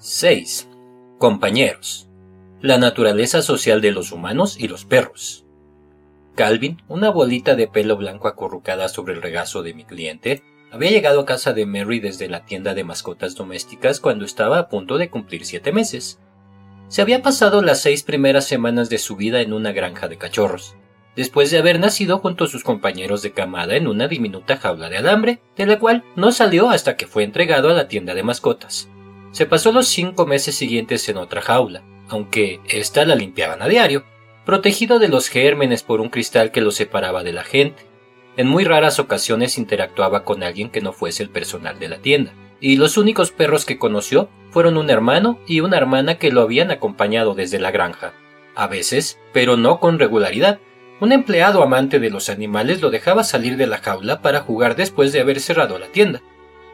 6. 0.00 0.68
Compañeros. 1.18 2.08
La 2.60 2.78
naturaleza 2.78 3.42
social 3.42 3.80
de 3.80 3.90
los 3.90 4.12
humanos 4.12 4.56
y 4.56 4.68
los 4.68 4.84
perros. 4.84 5.44
Calvin, 6.36 6.80
una 6.86 7.10
bolita 7.10 7.56
de 7.56 7.66
pelo 7.66 7.96
blanco 7.96 8.28
acurrucada 8.28 8.88
sobre 8.88 9.14
el 9.14 9.22
regazo 9.22 9.64
de 9.64 9.74
mi 9.74 9.82
cliente, 9.82 10.44
había 10.70 10.92
llegado 10.92 11.18
a 11.18 11.26
casa 11.26 11.52
de 11.52 11.66
Mary 11.66 11.98
desde 11.98 12.28
la 12.28 12.44
tienda 12.44 12.74
de 12.74 12.84
mascotas 12.84 13.34
domésticas 13.34 13.98
cuando 13.98 14.24
estaba 14.24 14.60
a 14.60 14.68
punto 14.68 14.98
de 14.98 15.10
cumplir 15.10 15.44
siete 15.44 15.72
meses. 15.72 16.20
Se 16.86 17.02
había 17.02 17.20
pasado 17.20 17.60
las 17.60 17.80
seis 17.80 18.04
primeras 18.04 18.44
semanas 18.44 18.90
de 18.90 18.98
su 18.98 19.16
vida 19.16 19.40
en 19.40 19.52
una 19.52 19.72
granja 19.72 20.06
de 20.06 20.16
cachorros, 20.16 20.76
después 21.16 21.50
de 21.50 21.58
haber 21.58 21.80
nacido 21.80 22.20
junto 22.20 22.44
a 22.44 22.48
sus 22.48 22.62
compañeros 22.62 23.22
de 23.22 23.32
camada 23.32 23.74
en 23.74 23.88
una 23.88 24.06
diminuta 24.06 24.58
jaula 24.58 24.90
de 24.90 24.98
alambre, 24.98 25.40
de 25.56 25.66
la 25.66 25.80
cual 25.80 26.04
no 26.14 26.30
salió 26.30 26.70
hasta 26.70 26.96
que 26.96 27.08
fue 27.08 27.24
entregado 27.24 27.68
a 27.68 27.74
la 27.74 27.88
tienda 27.88 28.14
de 28.14 28.22
mascotas. 28.22 28.88
Se 29.38 29.46
pasó 29.46 29.70
los 29.70 29.86
cinco 29.86 30.26
meses 30.26 30.56
siguientes 30.56 31.08
en 31.08 31.16
otra 31.16 31.40
jaula, 31.40 31.84
aunque 32.08 32.58
ésta 32.66 33.04
la 33.04 33.14
limpiaban 33.14 33.62
a 33.62 33.68
diario, 33.68 34.02
protegido 34.44 34.98
de 34.98 35.06
los 35.06 35.28
gérmenes 35.28 35.84
por 35.84 36.00
un 36.00 36.08
cristal 36.08 36.50
que 36.50 36.60
lo 36.60 36.72
separaba 36.72 37.22
de 37.22 37.32
la 37.32 37.44
gente. 37.44 37.84
En 38.36 38.48
muy 38.48 38.64
raras 38.64 38.98
ocasiones 38.98 39.56
interactuaba 39.56 40.24
con 40.24 40.42
alguien 40.42 40.70
que 40.70 40.80
no 40.80 40.92
fuese 40.92 41.22
el 41.22 41.30
personal 41.30 41.78
de 41.78 41.88
la 41.88 41.98
tienda, 41.98 42.32
y 42.60 42.78
los 42.78 42.96
únicos 42.96 43.30
perros 43.30 43.64
que 43.64 43.78
conoció 43.78 44.28
fueron 44.50 44.76
un 44.76 44.90
hermano 44.90 45.38
y 45.46 45.60
una 45.60 45.76
hermana 45.76 46.18
que 46.18 46.32
lo 46.32 46.40
habían 46.40 46.72
acompañado 46.72 47.34
desde 47.34 47.60
la 47.60 47.70
granja. 47.70 48.14
A 48.56 48.66
veces, 48.66 49.20
pero 49.32 49.56
no 49.56 49.78
con 49.78 50.00
regularidad, 50.00 50.58
un 50.98 51.12
empleado 51.12 51.62
amante 51.62 52.00
de 52.00 52.10
los 52.10 52.28
animales 52.28 52.82
lo 52.82 52.90
dejaba 52.90 53.22
salir 53.22 53.56
de 53.56 53.68
la 53.68 53.78
jaula 53.78 54.20
para 54.20 54.40
jugar 54.40 54.74
después 54.74 55.12
de 55.12 55.20
haber 55.20 55.38
cerrado 55.38 55.78
la 55.78 55.92
tienda 55.92 56.22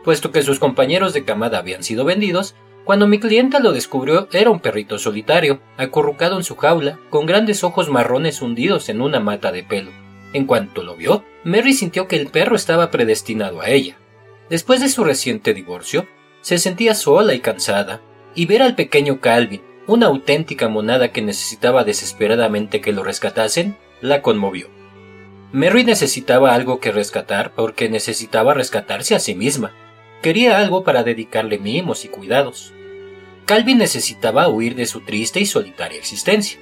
puesto 0.04 0.30
que 0.30 0.42
sus 0.42 0.60
compañeros 0.60 1.12
de 1.12 1.24
camada 1.24 1.58
habían 1.58 1.82
sido 1.82 2.04
vendidos, 2.04 2.54
cuando 2.84 3.06
mi 3.06 3.18
clienta 3.18 3.60
lo 3.60 3.72
descubrió 3.72 4.28
era 4.30 4.50
un 4.50 4.60
perrito 4.60 4.98
solitario, 4.98 5.60
acurrucado 5.78 6.36
en 6.36 6.44
su 6.44 6.54
jaula, 6.56 7.00
con 7.08 7.24
grandes 7.24 7.64
ojos 7.64 7.88
marrones 7.88 8.42
hundidos 8.42 8.90
en 8.90 9.00
una 9.00 9.20
mata 9.20 9.50
de 9.50 9.62
pelo. 9.62 9.90
En 10.34 10.46
cuanto 10.46 10.82
lo 10.82 10.94
vio, 10.94 11.24
Mary 11.44 11.72
sintió 11.72 12.06
que 12.06 12.16
el 12.16 12.26
perro 12.26 12.56
estaba 12.56 12.90
predestinado 12.90 13.62
a 13.62 13.68
ella. 13.68 13.96
Después 14.50 14.80
de 14.80 14.90
su 14.90 15.02
reciente 15.02 15.54
divorcio, 15.54 16.06
se 16.42 16.58
sentía 16.58 16.94
sola 16.94 17.32
y 17.32 17.40
cansada, 17.40 18.02
y 18.34 18.44
ver 18.44 18.62
al 18.62 18.74
pequeño 18.74 19.20
Calvin, 19.20 19.62
una 19.86 20.06
auténtica 20.06 20.68
monada 20.68 21.12
que 21.12 21.22
necesitaba 21.22 21.84
desesperadamente 21.84 22.80
que 22.80 22.92
lo 22.92 23.02
rescatasen, 23.02 23.76
la 24.02 24.20
conmovió. 24.20 24.68
Mary 25.52 25.84
necesitaba 25.84 26.52
algo 26.52 26.80
que 26.80 26.92
rescatar 26.92 27.54
porque 27.54 27.88
necesitaba 27.88 28.54
rescatarse 28.54 29.14
a 29.14 29.20
sí 29.20 29.34
misma, 29.34 29.72
Quería 30.24 30.56
algo 30.56 30.84
para 30.84 31.02
dedicarle 31.02 31.58
mimos 31.58 32.06
y 32.06 32.08
cuidados. 32.08 32.72
Calvin 33.44 33.76
necesitaba 33.76 34.48
huir 34.48 34.74
de 34.74 34.86
su 34.86 35.02
triste 35.02 35.38
y 35.38 35.44
solitaria 35.44 35.98
existencia. 35.98 36.58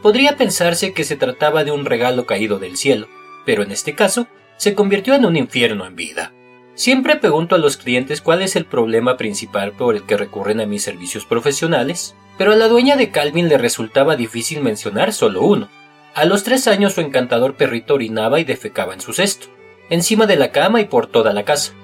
Podría 0.00 0.38
pensarse 0.38 0.94
que 0.94 1.04
se 1.04 1.16
trataba 1.16 1.64
de 1.64 1.70
un 1.70 1.84
regalo 1.84 2.24
caído 2.24 2.58
del 2.58 2.78
cielo, 2.78 3.08
pero 3.44 3.62
en 3.62 3.72
este 3.72 3.94
caso 3.94 4.26
se 4.56 4.74
convirtió 4.74 5.14
en 5.14 5.26
un 5.26 5.36
infierno 5.36 5.84
en 5.84 5.96
vida. 5.96 6.32
Siempre 6.72 7.16
pregunto 7.16 7.54
a 7.54 7.58
los 7.58 7.76
clientes 7.76 8.22
cuál 8.22 8.40
es 8.40 8.56
el 8.56 8.64
problema 8.64 9.18
principal 9.18 9.72
por 9.72 9.96
el 9.96 10.06
que 10.06 10.16
recurren 10.16 10.62
a 10.62 10.66
mis 10.66 10.82
servicios 10.82 11.26
profesionales, 11.26 12.16
pero 12.38 12.52
a 12.52 12.56
la 12.56 12.68
dueña 12.68 12.96
de 12.96 13.10
Calvin 13.10 13.50
le 13.50 13.58
resultaba 13.58 14.16
difícil 14.16 14.62
mencionar 14.62 15.12
solo 15.12 15.42
uno. 15.42 15.68
A 16.14 16.24
los 16.24 16.42
tres 16.42 16.66
años 16.68 16.94
su 16.94 17.02
encantador 17.02 17.54
perrito 17.56 17.92
orinaba 17.92 18.40
y 18.40 18.44
defecaba 18.44 18.94
en 18.94 19.02
su 19.02 19.12
cesto, 19.12 19.48
encima 19.90 20.24
de 20.24 20.36
la 20.36 20.52
cama 20.52 20.80
y 20.80 20.86
por 20.86 21.06
toda 21.06 21.34
la 21.34 21.44
casa. 21.44 21.74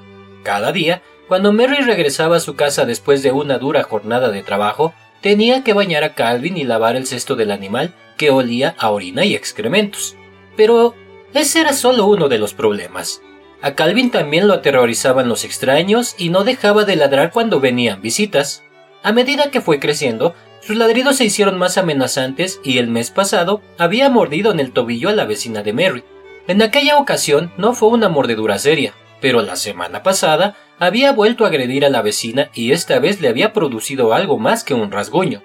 Cada 0.43 0.73
día 0.73 1.03
cuando 1.31 1.53
Mary 1.53 1.77
regresaba 1.77 2.39
a 2.39 2.41
su 2.41 2.57
casa 2.57 2.87
después 2.87 3.23
de 3.23 3.31
una 3.31 3.59
dura 3.59 3.85
jornada 3.85 4.31
de 4.31 4.43
trabajo, 4.43 4.95
tenía 5.21 5.63
que 5.63 5.75
bañar 5.75 6.03
a 6.03 6.17
Calvin 6.17 6.57
y 6.57 6.65
lavar 6.65 6.97
el 6.97 7.07
cesto 7.07 7.37
del 7.37 7.53
animal 7.53 7.95
que 8.17 8.31
olía 8.31 8.75
a 8.81 8.91
orina 8.91 9.25
y 9.25 9.37
excrementos. 9.37 10.17
Pero 10.57 10.97
ese 11.33 11.61
era 11.61 11.73
solo 11.73 12.07
uno 12.07 12.29
de 12.29 12.39
los 12.39 12.53
problemas. 12.53 13.23
A 13.63 13.77
Calvin 13.77 14.11
también 14.11 14.49
lo 14.49 14.55
aterrorizaban 14.55 15.29
los 15.29 15.45
extraños 15.45 16.17
y 16.19 16.31
no 16.31 16.43
dejaba 16.43 16.85
de 16.85 16.97
ladrar 16.97 17.31
cuando 17.31 17.61
venían 17.61 18.03
visitas. 18.03 18.65
A 19.05 19.13
medida 19.13 19.53
que 19.53 19.61
fue 19.61 19.79
creciendo, 19.79 20.35
sus 20.61 20.75
ladridos 20.75 21.19
se 21.19 21.27
hicieron 21.27 21.59
más 21.59 21.79
amenazantes 21.79 22.61
y 22.65 22.79
el 22.79 22.89
mes 22.89 23.13
pasado 23.13 23.63
había 23.79 24.11
mordido 24.11 24.51
en 24.51 24.59
el 24.59 24.73
tobillo 24.73 25.09
a 25.09 25.13
la 25.13 25.27
vecina 25.27 25.63
de 25.63 25.75
Mary. 25.75 26.03
En 26.49 26.61
aquella 26.61 26.99
ocasión 26.99 27.53
no 27.57 27.73
fue 27.73 27.91
una 27.91 28.09
mordedura 28.09 28.59
seria, 28.59 28.95
pero 29.21 29.43
la 29.43 29.55
semana 29.55 30.03
pasada 30.03 30.57
había 30.81 31.13
vuelto 31.13 31.45
a 31.45 31.49
agredir 31.49 31.85
a 31.85 31.91
la 31.91 32.01
vecina 32.01 32.51
y 32.55 32.73
esta 32.73 32.99
vez 32.99 33.21
le 33.21 33.29
había 33.29 33.53
producido 33.53 34.15
algo 34.15 34.39
más 34.39 34.65
que 34.65 34.73
un 34.73 34.91
rasguño. 34.91 35.43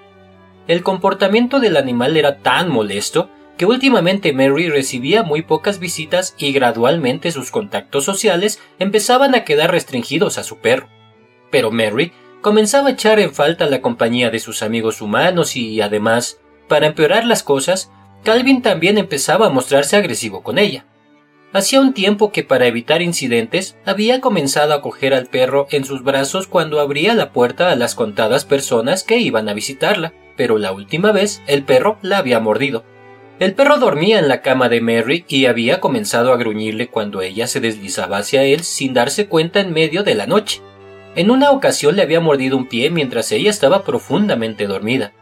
El 0.68 0.82
comportamiento 0.82 1.60
del 1.60 1.76
animal 1.76 2.16
era 2.16 2.38
tan 2.38 2.72
molesto 2.72 3.30
que 3.58 3.66
últimamente 3.66 4.32
Mary 4.34 4.70
recibía 4.70 5.24
muy 5.24 5.42
pocas 5.42 5.80
visitas 5.80 6.36
y 6.38 6.54
gradualmente 6.54 7.32
sus 7.32 7.52
contactos 7.52 8.06
sociales 8.06 8.60
empezaban 8.80 9.36
a 9.36 9.44
quedar 9.44 9.72
restringidos 9.72 10.38
a 10.38 10.44
su 10.44 10.60
perro. 10.60 10.88
Pero 11.52 11.70
Mary 11.70 12.14
comenzaba 12.42 12.88
a 12.88 12.92
echar 12.94 13.20
en 13.20 13.34
falta 13.34 13.66
la 13.66 13.82
compañía 13.82 14.30
de 14.30 14.40
sus 14.40 14.64
amigos 14.64 15.02
humanos 15.02 15.58
y, 15.58 15.82
además, 15.82 16.40
para 16.70 16.88
empeorar 16.88 17.26
las 17.26 17.44
cosas, 17.44 17.92
Calvin 18.24 18.62
también 18.62 18.98
empezaba 18.98 19.48
a 19.48 19.52
mostrarse 19.52 19.98
agresivo 19.98 20.44
con 20.44 20.58
ella. 20.58 20.86
Hacía 21.56 21.80
un 21.80 21.94
tiempo 21.94 22.34
que 22.34 22.44
para 22.44 22.68
evitar 22.68 23.02
incidentes 23.02 23.78
había 23.86 24.20
comenzado 24.20 24.74
a 24.74 24.82
coger 24.82 25.14
al 25.14 25.28
perro 25.28 25.68
en 25.72 25.86
sus 25.86 26.04
brazos 26.04 26.48
cuando 26.48 26.82
abría 26.82 27.14
la 27.14 27.32
puerta 27.32 27.72
a 27.72 27.78
las 27.78 27.96
contadas 27.96 28.44
personas 28.44 29.06
que 29.06 29.20
iban 29.20 29.48
a 29.48 29.54
visitarla, 29.54 30.12
pero 30.36 30.58
la 30.58 30.74
última 30.74 31.14
vez 31.14 31.42
el 31.48 31.64
perro 31.64 31.98
la 32.02 32.18
había 32.18 32.42
mordido. 32.42 32.84
El 33.40 33.54
perro 33.54 33.78
dormía 33.78 34.20
en 34.20 34.28
la 34.28 34.42
cama 34.42 34.68
de 34.68 34.82
Mary 34.82 35.24
y 35.30 35.46
había 35.46 35.80
comenzado 35.80 36.34
a 36.34 36.38
gruñirle 36.38 36.90
cuando 36.90 37.22
ella 37.22 37.48
se 37.48 37.62
deslizaba 37.62 38.18
hacia 38.18 38.44
él 38.44 38.66
sin 38.66 38.94
darse 38.94 39.28
cuenta 39.28 39.62
en 39.62 39.72
medio 39.72 40.04
de 40.04 40.16
la 40.16 40.28
noche. 40.28 40.62
En 41.16 41.32
una 41.32 41.52
ocasión 41.52 41.96
le 41.96 42.02
había 42.02 42.20
mordido 42.20 42.58
un 42.58 42.68
pie 42.68 42.90
mientras 42.90 43.32
ella 43.32 43.50
estaba 43.50 43.86
profundamente 43.86 44.68
dormida. 44.68 45.14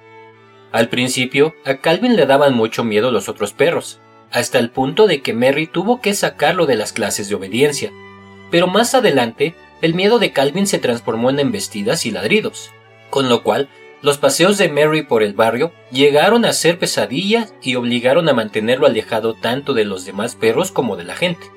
Al 0.72 0.90
principio, 0.90 1.54
a 1.64 1.76
Calvin 1.76 2.16
le 2.16 2.26
daban 2.26 2.56
mucho 2.56 2.84
miedo 2.84 3.12
los 3.12 3.30
otros 3.30 3.54
perros, 3.54 4.00
hasta 4.34 4.60
el 4.60 4.70
punto 4.70 5.08
de 5.08 5.22
que 5.22 5.34
Mary 5.34 5.68
tuvo 5.68 6.02
que 6.02 6.14
sacarlo 6.14 6.66
de 6.66 6.76
las 6.76 6.92
clases 6.92 7.30
de 7.30 7.36
obediencia. 7.36 7.92
Pero 8.52 8.68
más 8.68 8.94
adelante, 8.96 9.56
el 9.82 9.94
miedo 9.94 10.20
de 10.20 10.32
Calvin 10.32 10.68
se 10.68 10.80
transformó 10.80 11.30
en 11.30 11.40
embestidas 11.40 12.06
y 12.06 12.12
ladridos, 12.12 12.72
con 13.10 13.30
lo 13.30 13.44
cual 13.44 13.70
los 14.02 14.18
paseos 14.18 14.58
de 14.58 14.70
Mary 14.70 15.04
por 15.04 15.24
el 15.24 15.34
barrio 15.34 15.72
llegaron 15.92 16.44
a 16.46 16.52
ser 16.52 16.78
pesadillas 16.78 17.54
y 17.62 17.76
obligaron 17.76 18.28
a 18.28 18.34
mantenerlo 18.34 18.86
alejado 18.86 19.34
tanto 19.34 19.74
de 19.74 19.86
los 19.86 20.04
demás 20.04 20.36
perros 20.36 20.72
como 20.72 20.98
de 20.98 21.06
la 21.06 21.16
gente. 21.16 21.48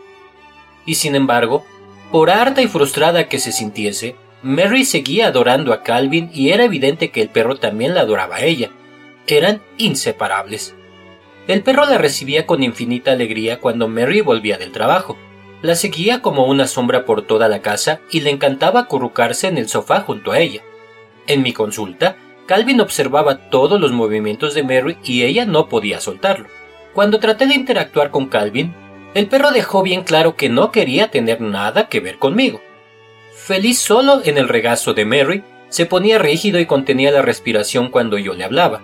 Y 0.84 0.94
sin 0.94 1.16
embargo, 1.16 1.66
por 2.12 2.31
harta 2.31 2.62
y 2.62 2.69
frustrada 2.69 3.28
que 3.28 3.41
se 3.41 3.50
sintiese, 3.50 4.14
Mary 4.43 4.84
seguía 4.84 5.26
adorando 5.26 5.72
a 5.72 5.82
Calvin 5.82 6.31
y 6.32 6.50
era 6.50 6.64
evidente 6.64 7.10
que 7.10 7.20
el 7.20 7.31
perro 7.31 7.56
también 7.56 7.94
la 7.94 8.03
adoraba 8.03 8.37
a 8.37 8.44
ella. 8.44 8.70
Eran 9.26 9.60
inseparables. 9.76 10.75
El 11.48 11.62
perro 11.62 11.86
la 11.86 11.96
recibía 11.98 12.44
con 12.44 12.62
infinita 12.62 13.12
alegría 13.12 13.60
cuando 13.60 13.86
Mary 13.86 14.20
volvía 14.20 14.58
del 14.58 14.72
trabajo. 14.72 15.16
La 15.62 15.76
seguía 15.76 16.20
como 16.20 16.46
una 16.46 16.66
sombra 16.66 17.04
por 17.04 17.22
toda 17.22 17.48
la 17.48 17.62
casa 17.62 18.00
y 18.10 18.20
le 18.20 18.30
encantaba 18.30 18.80
acurrucarse 18.80 19.46
en 19.46 19.56
el 19.56 19.68
sofá 19.68 20.00
junto 20.00 20.32
a 20.32 20.40
ella. 20.40 20.62
En 21.28 21.42
mi 21.42 21.52
consulta, 21.52 22.16
Calvin 22.46 22.80
observaba 22.80 23.48
todos 23.48 23.80
los 23.80 23.92
movimientos 23.92 24.54
de 24.54 24.64
Mary 24.64 24.98
y 25.04 25.22
ella 25.22 25.46
no 25.46 25.68
podía 25.68 26.00
soltarlo. 26.00 26.48
Cuando 26.94 27.20
traté 27.20 27.46
de 27.46 27.54
interactuar 27.54 28.10
con 28.10 28.26
Calvin, 28.26 28.74
el 29.14 29.28
perro 29.28 29.50
dejó 29.50 29.82
bien 29.82 30.02
claro 30.02 30.36
que 30.36 30.48
no 30.48 30.72
quería 30.72 31.10
tener 31.10 31.40
nada 31.40 31.88
que 31.88 32.00
ver 32.00 32.18
conmigo. 32.18 32.60
Feliz 33.34 33.78
solo 33.78 34.20
en 34.24 34.38
el 34.38 34.49
regazo 34.49 34.94
de 34.94 35.04
Mary, 35.04 35.44
se 35.69 35.87
ponía 35.87 36.19
rígido 36.19 36.58
y 36.58 36.66
contenía 36.66 37.10
la 37.12 37.22
respiración 37.22 37.90
cuando 37.90 38.19
yo 38.19 38.34
le 38.34 38.44
hablaba. 38.44 38.82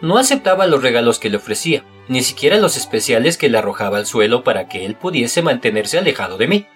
No 0.00 0.18
aceptaba 0.18 0.66
los 0.66 0.82
regalos 0.82 1.18
que 1.18 1.30
le 1.30 1.36
ofrecía, 1.36 1.84
ni 2.08 2.22
siquiera 2.22 2.56
los 2.56 2.76
especiales 2.76 3.36
que 3.36 3.48
le 3.48 3.58
arrojaba 3.58 3.98
al 3.98 4.06
suelo 4.06 4.44
para 4.44 4.68
que 4.68 4.84
él 4.84 4.96
pudiese 4.96 5.42
mantenerse 5.42 5.98
alejado 5.98 6.36
de 6.36 6.48
mí. 6.48 6.66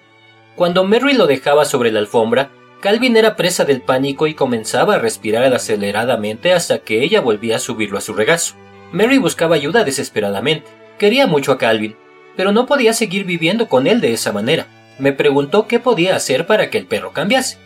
Cuando 0.54 0.84
Mary 0.84 1.12
lo 1.12 1.26
dejaba 1.26 1.64
sobre 1.64 1.92
la 1.92 1.98
alfombra, 1.98 2.50
Calvin 2.80 3.16
era 3.16 3.36
presa 3.36 3.64
del 3.64 3.82
pánico 3.82 4.26
y 4.26 4.34
comenzaba 4.34 4.94
a 4.94 4.98
respirar 4.98 5.52
aceleradamente 5.52 6.52
hasta 6.52 6.78
que 6.78 7.02
ella 7.02 7.20
volvía 7.20 7.56
a 7.56 7.60
subirlo 7.60 7.98
a 7.98 8.02
su 8.02 8.14
regazo. 8.14 8.54
Mary 8.92 9.18
buscaba 9.18 9.56
ayuda 9.56 9.84
desesperadamente. 9.84 10.66
Quería 10.98 11.26
mucho 11.26 11.52
a 11.52 11.58
Calvin, 11.58 11.96
pero 12.36 12.52
no 12.52 12.66
podía 12.66 12.92
seguir 12.92 13.24
viviendo 13.24 13.68
con 13.68 13.86
él 13.86 14.00
de 14.00 14.12
esa 14.12 14.32
manera. 14.32 14.66
Me 14.98 15.12
preguntó 15.12 15.66
qué 15.66 15.78
podía 15.78 16.16
hacer 16.16 16.46
para 16.46 16.70
que 16.70 16.78
el 16.78 16.86
perro 16.86 17.12
cambiase. 17.12 17.58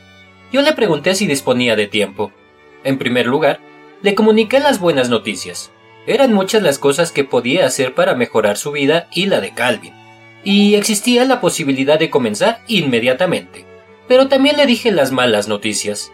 Yo 0.53 0.63
le 0.63 0.73
pregunté 0.73 1.15
si 1.15 1.27
disponía 1.27 1.77
de 1.77 1.87
tiempo. 1.87 2.33
En 2.83 2.99
primer 2.99 3.27
lugar, 3.27 3.61
le 4.03 4.15
comuniqué 4.15 4.59
las 4.59 4.81
buenas 4.81 5.11
noticias. 5.11 5.71
Eran 6.07 6.33
muchas 6.33 6.63
las 6.63 6.79
cosas 6.79 7.13
que 7.13 7.25
podía 7.25 7.67
hacer 7.67 7.95
para 7.95 8.15
mejorar 8.15 8.57
su 8.57 8.73
vida 8.73 9.09
y 9.13 9.27
la 9.27 9.41
de 9.41 9.53
Calvin, 9.53 9.95
y 10.45 10.75
existía 10.75 11.25
la 11.25 11.41
posibilidad 11.41 11.99
de 11.99 12.11
comenzar 12.11 12.63
inmediatamente. 12.67 13.67
Pero 14.09 14.29
también 14.29 14.57
le 14.57 14.67
dije 14.67 14.91
las 14.91 15.13
malas 15.13 15.47
noticias. 15.47 16.11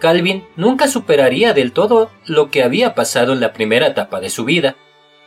Calvin 0.00 0.44
nunca 0.56 0.88
superaría 0.88 1.54
del 1.54 1.72
todo 1.72 2.10
lo 2.26 2.50
que 2.50 2.62
había 2.62 2.94
pasado 2.94 3.32
en 3.32 3.40
la 3.40 3.52
primera 3.52 3.88
etapa 3.88 4.20
de 4.20 4.30
su 4.30 4.44
vida. 4.44 4.76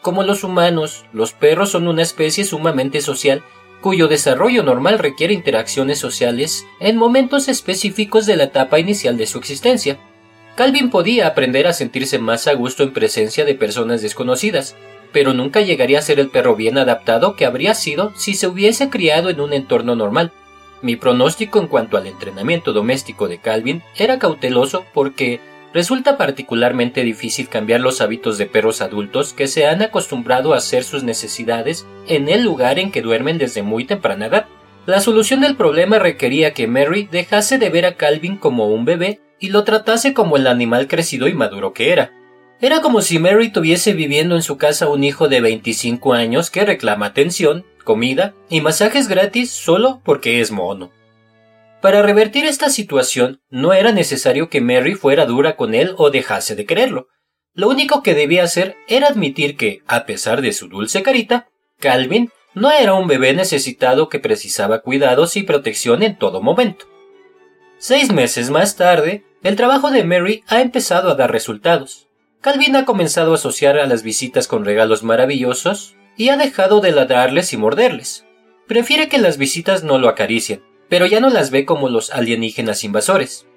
Como 0.02 0.24
los 0.24 0.44
humanos, 0.44 1.06
los 1.14 1.34
perros 1.34 1.72
son 1.72 1.88
una 1.88 2.02
especie 2.02 2.44
sumamente 2.46 3.02
social 3.02 3.44
cuyo 3.82 4.08
desarrollo 4.08 4.64
normal 4.64 5.00
requiere 5.00 5.34
interacciones 5.34 6.00
sociales 6.00 6.66
en 6.80 6.98
momentos 6.98 7.48
específicos 7.48 8.26
de 8.26 8.38
la 8.38 8.44
etapa 8.46 8.80
inicial 8.80 9.18
de 9.18 9.26
su 9.26 9.40
existencia. 9.40 9.98
Calvin 10.62 10.92
podía 10.92 11.26
aprender 11.26 11.66
a 11.66 11.74
sentirse 11.74 12.20
más 12.20 12.46
a 12.46 12.54
gusto 12.54 12.84
en 12.84 12.94
presencia 12.94 13.46
de 13.46 13.56
personas 13.56 14.04
desconocidas, 14.04 14.76
pero 15.12 15.34
nunca 15.34 15.62
llegaría 15.62 15.98
a 15.98 16.04
ser 16.04 16.20
el 16.20 16.30
perro 16.30 16.56
bien 16.56 16.78
adaptado 16.78 17.36
que 17.36 17.48
habría 17.48 17.74
sido 17.74 18.14
si 18.16 18.36
se 18.36 18.46
hubiese 18.46 18.92
criado 18.92 19.32
en 19.32 19.42
un 19.42 19.54
entorno 19.54 19.96
normal. 19.96 20.32
Mi 20.84 20.98
pronóstico 20.98 21.60
en 21.60 21.66
cuanto 21.66 21.98
al 21.98 22.06
entrenamiento 22.06 22.74
doméstico 22.74 23.28
de 23.28 23.40
Calvin 23.40 23.82
era 23.98 24.20
cauteloso 24.20 24.86
porque 24.94 25.40
resulta 25.74 26.16
particularmente 26.16 27.02
difícil 27.02 27.50
cambiar 27.50 27.82
los 27.82 28.00
hábitos 28.00 28.38
de 28.38 28.46
perros 28.46 28.82
adultos 28.82 29.34
que 29.34 29.48
se 29.48 29.66
han 29.66 29.82
acostumbrado 29.82 30.54
a 30.54 30.58
hacer 30.58 30.84
sus 30.84 31.04
necesidades 31.04 31.88
en 32.08 32.30
el 32.30 32.44
lugar 32.44 32.78
en 32.78 32.92
que 32.92 33.02
duermen 33.02 33.40
desde 33.40 33.64
muy 33.64 33.86
temprana 33.86 34.28
edad. 34.28 34.46
La 34.86 35.02
solución 35.02 35.42
del 35.42 35.56
problema 35.56 35.98
requería 35.98 36.54
que 36.54 36.68
Mary 36.68 37.10
dejase 37.12 37.58
de 37.58 37.72
ver 37.72 37.88
a 37.88 37.96
Calvin 37.96 38.38
como 38.38 38.68
un 38.68 38.86
bebé 38.86 39.22
y 39.42 39.50
lo 39.50 39.66
tratase 39.66 40.14
como 40.14 40.38
el 40.38 40.48
animal 40.48 40.88
crecido 40.88 41.28
y 41.28 41.34
maduro 41.34 41.74
que 41.74 41.92
era. 41.92 42.14
Era 42.62 42.80
como 42.82 43.02
si 43.02 43.18
Mary 43.18 43.52
tuviese 43.52 43.94
viviendo 43.94 44.36
en 44.36 44.44
su 44.44 44.58
casa 44.58 44.88
un 44.88 45.04
hijo 45.04 45.28
de 45.28 45.42
25 45.42 46.14
años 46.14 46.52
que 46.52 46.64
reclama 46.64 47.08
atención, 47.08 47.66
comida 47.84 48.36
y 48.50 48.62
masajes 48.62 49.08
gratis 49.08 49.50
solo 49.50 50.00
porque 50.06 50.40
es 50.40 50.52
mono. 50.52 50.92
Para 51.82 52.04
revertir 52.04 52.46
esta 52.46 52.70
situación 52.70 53.42
no 53.50 53.74
era 53.74 53.92
necesario 53.92 54.50
que 54.50 54.62
Mary 54.62 54.94
fuera 54.94 55.26
dura 55.26 55.56
con 55.56 55.74
él 55.74 55.96
o 55.98 56.12
dejase 56.12 56.56
de 56.56 56.68
quererlo. 56.68 57.08
Lo 57.54 57.68
único 57.68 58.04
que 58.04 58.14
debía 58.14 58.44
hacer 58.44 58.78
era 58.88 59.08
admitir 59.08 59.58
que, 59.58 59.82
a 59.88 60.06
pesar 60.06 60.42
de 60.42 60.54
su 60.54 60.68
dulce 60.68 61.02
carita, 61.02 61.48
Calvin 61.80 62.30
no 62.54 62.72
era 62.72 62.94
un 62.94 63.08
bebé 63.08 63.34
necesitado 63.34 64.08
que 64.08 64.20
precisaba 64.20 64.84
cuidados 64.84 65.36
y 65.36 65.42
protección 65.42 66.04
en 66.04 66.16
todo 66.16 66.44
momento. 66.44 66.86
Seis 67.80 68.14
meses 68.14 68.52
más 68.52 68.76
tarde, 68.76 69.24
el 69.44 69.56
trabajo 69.56 69.90
de 69.92 70.04
Mary 70.04 70.44
ha 70.48 70.62
empezado 70.62 71.10
a 71.10 71.16
dar 71.16 71.32
resultados. 71.32 72.08
Calvin 72.42 72.76
ha 72.76 72.86
comenzado 72.86 73.32
a 73.32 73.36
asociar 73.36 73.78
a 73.78 73.88
las 73.88 74.04
visitas 74.04 74.48
con 74.48 74.66
regalos 74.66 75.04
maravillosos 75.04 75.96
y 76.16 76.30
ha 76.30 76.38
dejado 76.38 76.80
de 76.80 76.92
ladrarles 76.92 77.54
y 77.54 77.58
morderles. 77.58 78.26
Prefiere 78.68 79.10
que 79.10 79.18
las 79.18 79.38
visitas 79.38 79.84
no 79.84 79.98
lo 79.98 80.10
acaricien, 80.10 80.64
pero 80.90 81.06
ya 81.06 81.20
no 81.20 81.30
las 81.30 81.52
ve 81.52 81.66
como 81.66 81.90
los 81.90 82.12
alienígenas 82.12 82.84
invasores. 82.84 83.48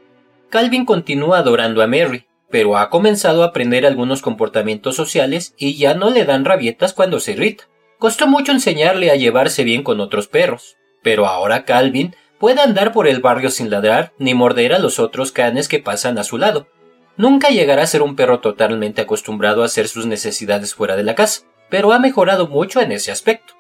Calvin 0.51 0.85
continúa 0.85 1.39
adorando 1.39 1.83
a 1.83 1.87
Mary, 1.87 2.27
pero 2.51 2.77
ha 2.79 2.89
comenzado 2.91 3.43
a 3.43 3.47
aprender 3.47 3.85
algunos 3.85 4.23
comportamientos 4.23 4.97
sociales 4.97 5.55
y 5.59 5.77
ya 5.77 5.95
no 5.95 6.11
le 6.11 6.25
dan 6.25 6.45
rabietas 6.45 6.95
cuando 6.95 7.21
se 7.21 7.33
irrita. 7.33 7.65
Costó 7.99 8.27
mucho 8.27 8.53
enseñarle 8.53 9.11
a 9.11 9.17
llevarse 9.17 9.65
bien 9.65 9.83
con 9.83 10.01
otros 10.01 10.29
perros, 10.29 10.77
pero 11.03 11.27
ahora 11.27 11.65
Calvin 11.65 12.15
puede 12.45 12.61
andar 12.61 12.93
por 12.93 13.09
el 13.09 13.23
barrio 13.23 13.49
sin 13.49 13.71
ladrar 13.71 14.13
ni 14.19 14.35
morder 14.35 14.75
a 14.75 14.79
los 14.79 14.99
otros 14.99 15.33
canes 15.33 15.67
que 15.67 15.79
pasan 15.79 16.19
a 16.19 16.25
su 16.25 16.37
lado. 16.37 16.69
Nunca 17.17 17.49
llegará 17.49 17.85
a 17.85 17.87
ser 17.87 18.03
un 18.03 18.17
perro 18.17 18.41
totalmente 18.41 19.01
acostumbrado 19.01 19.63
a 19.63 19.65
hacer 19.65 19.89
sus 19.89 20.05
necesidades 20.05 20.75
fuera 20.75 20.95
de 20.95 21.05
la 21.05 21.15
casa, 21.15 21.45
pero 21.71 21.95
ha 21.95 21.99
mejorado 21.99 22.47
mucho 22.47 22.83
en 22.83 22.93
ese 22.93 23.11
aspecto. 23.11 23.55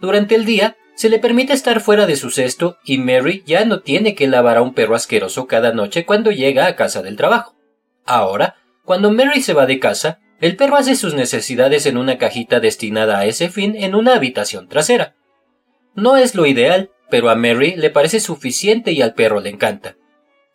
Durante 0.00 0.36
el 0.36 0.44
día, 0.44 0.76
se 0.94 1.08
le 1.08 1.18
permite 1.18 1.52
estar 1.52 1.80
fuera 1.80 2.06
de 2.06 2.14
su 2.14 2.30
cesto 2.30 2.78
y 2.84 2.98
Mary 2.98 3.42
ya 3.44 3.64
no 3.64 3.80
tiene 3.80 4.14
que 4.14 4.28
lavar 4.28 4.58
a 4.58 4.62
un 4.62 4.72
perro 4.72 4.94
asqueroso 4.94 5.48
cada 5.48 5.72
noche 5.72 6.06
cuando 6.06 6.30
llega 6.30 6.68
a 6.68 6.76
casa 6.76 7.02
del 7.02 7.16
trabajo. 7.16 7.56
Ahora, 8.06 8.54
cuando 8.84 9.10
Mary 9.10 9.42
se 9.42 9.52
va 9.52 9.66
de 9.66 9.80
casa, 9.80 10.20
el 10.40 10.54
perro 10.54 10.76
hace 10.76 10.94
sus 10.94 11.12
necesidades 11.12 11.86
en 11.86 11.96
una 11.96 12.18
cajita 12.18 12.60
destinada 12.60 13.18
a 13.18 13.26
ese 13.26 13.48
fin 13.48 13.74
en 13.74 13.96
una 13.96 14.14
habitación 14.14 14.68
trasera. 14.68 15.16
No 15.96 16.16
es 16.16 16.36
lo 16.36 16.46
ideal, 16.46 16.92
pero 17.10 17.30
a 17.30 17.34
Mary 17.34 17.74
le 17.76 17.90
parece 17.90 18.20
suficiente 18.20 18.92
y 18.92 19.02
al 19.02 19.14
perro 19.14 19.40
le 19.40 19.50
encanta. 19.50 19.96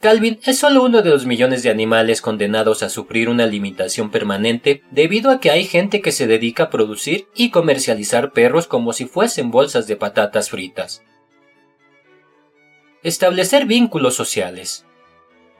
Calvin 0.03 0.39
es 0.43 0.59
solo 0.59 0.83
uno 0.83 1.01
de 1.01 1.09
los 1.09 1.25
millones 1.25 1.63
de 1.63 1.69
animales 1.69 2.21
condenados 2.21 2.83
a 2.83 2.89
sufrir 2.89 3.29
una 3.29 3.45
limitación 3.45 4.11
permanente 4.11 4.83
debido 4.91 5.31
a 5.31 5.39
que 5.39 5.49
hay 5.49 5.63
gente 5.63 6.01
que 6.01 6.11
se 6.11 6.27
dedica 6.27 6.63
a 6.63 6.69
producir 6.69 7.27
y 7.35 7.51
comercializar 7.51 8.33
perros 8.33 8.67
como 8.67 8.91
si 8.91 9.05
fuesen 9.05 9.49
bolsas 9.49 9.87
de 9.87 9.95
patatas 9.95 10.49
fritas. 10.49 11.03
Establecer 13.01 13.65
vínculos 13.65 14.13
sociales. 14.15 14.85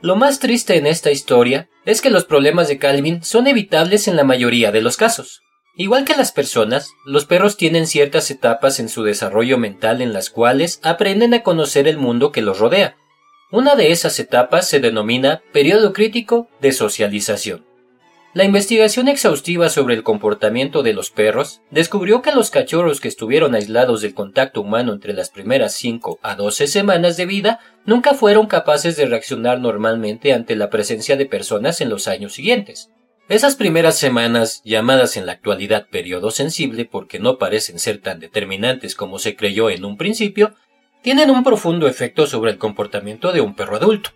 Lo 0.01 0.17
más 0.17 0.39
triste 0.39 0.75
en 0.75 0.87
esta 0.87 1.11
historia 1.11 1.69
es 1.85 2.01
que 2.01 2.09
los 2.09 2.25
problemas 2.25 2.67
de 2.67 2.77
Calvin 2.77 3.23
son 3.23 3.47
evitables 3.47 4.09
en 4.09 4.17
la 4.17 4.25
mayoría 4.25 4.73
de 4.73 4.81
los 4.81 4.97
casos. 4.97 5.42
Igual 5.75 6.05
que 6.05 6.15
las 6.15 6.31
personas, 6.31 6.93
los 7.03 7.25
perros 7.25 7.57
tienen 7.57 7.87
ciertas 7.87 8.29
etapas 8.29 8.79
en 8.79 8.89
su 8.89 9.01
desarrollo 9.01 9.57
mental 9.57 10.03
en 10.03 10.13
las 10.13 10.29
cuales 10.29 10.79
aprenden 10.83 11.33
a 11.33 11.41
conocer 11.41 11.87
el 11.87 11.97
mundo 11.97 12.31
que 12.31 12.43
los 12.43 12.59
rodea. 12.59 12.95
Una 13.51 13.75
de 13.75 13.91
esas 13.91 14.19
etapas 14.19 14.67
se 14.69 14.79
denomina 14.79 15.41
periodo 15.51 15.91
crítico 15.91 16.47
de 16.61 16.73
socialización. 16.73 17.65
La 18.35 18.43
investigación 18.43 19.07
exhaustiva 19.07 19.69
sobre 19.69 19.95
el 19.95 20.03
comportamiento 20.03 20.81
de 20.83 20.93
los 20.93 21.09
perros 21.09 21.61
descubrió 21.71 22.21
que 22.21 22.31
los 22.31 22.51
cachorros 22.51 22.99
que 22.99 23.07
estuvieron 23.07 23.53
aislados 23.53 24.01
del 24.01 24.13
contacto 24.13 24.61
humano 24.61 24.93
entre 24.93 25.13
las 25.13 25.29
primeras 25.29 25.73
5 25.73 26.19
a 26.21 26.35
12 26.35 26.67
semanas 26.67 27.17
de 27.17 27.27
vida 27.27 27.59
nunca 27.85 28.13
fueron 28.13 28.45
capaces 28.47 28.95
de 28.95 29.05
reaccionar 29.05 29.59
normalmente 29.59 30.33
ante 30.33 30.55
la 30.55 30.69
presencia 30.69 31.15
de 31.15 31.27
personas 31.27 31.81
en 31.81 31.89
los 31.89 32.07
años 32.07 32.33
siguientes. 32.33 32.89
Esas 33.29 33.55
primeras 33.55 33.97
semanas, 33.97 34.61
llamadas 34.65 35.15
en 35.15 35.25
la 35.25 35.31
actualidad 35.31 35.87
periodo 35.89 36.29
sensible 36.29 36.83
porque 36.83 37.19
no 37.19 37.37
parecen 37.37 37.79
ser 37.79 37.99
tan 37.99 38.19
determinantes 38.19 38.95
como 38.95 39.17
se 39.17 39.37
creyó 39.37 39.69
en 39.69 39.85
un 39.85 39.95
principio, 39.95 40.55
tienen 41.01 41.29
un 41.29 41.43
profundo 41.43 41.87
efecto 41.87 42.27
sobre 42.27 42.51
el 42.51 42.57
comportamiento 42.57 43.31
de 43.31 43.39
un 43.39 43.55
perro 43.55 43.77
adulto. 43.77 44.09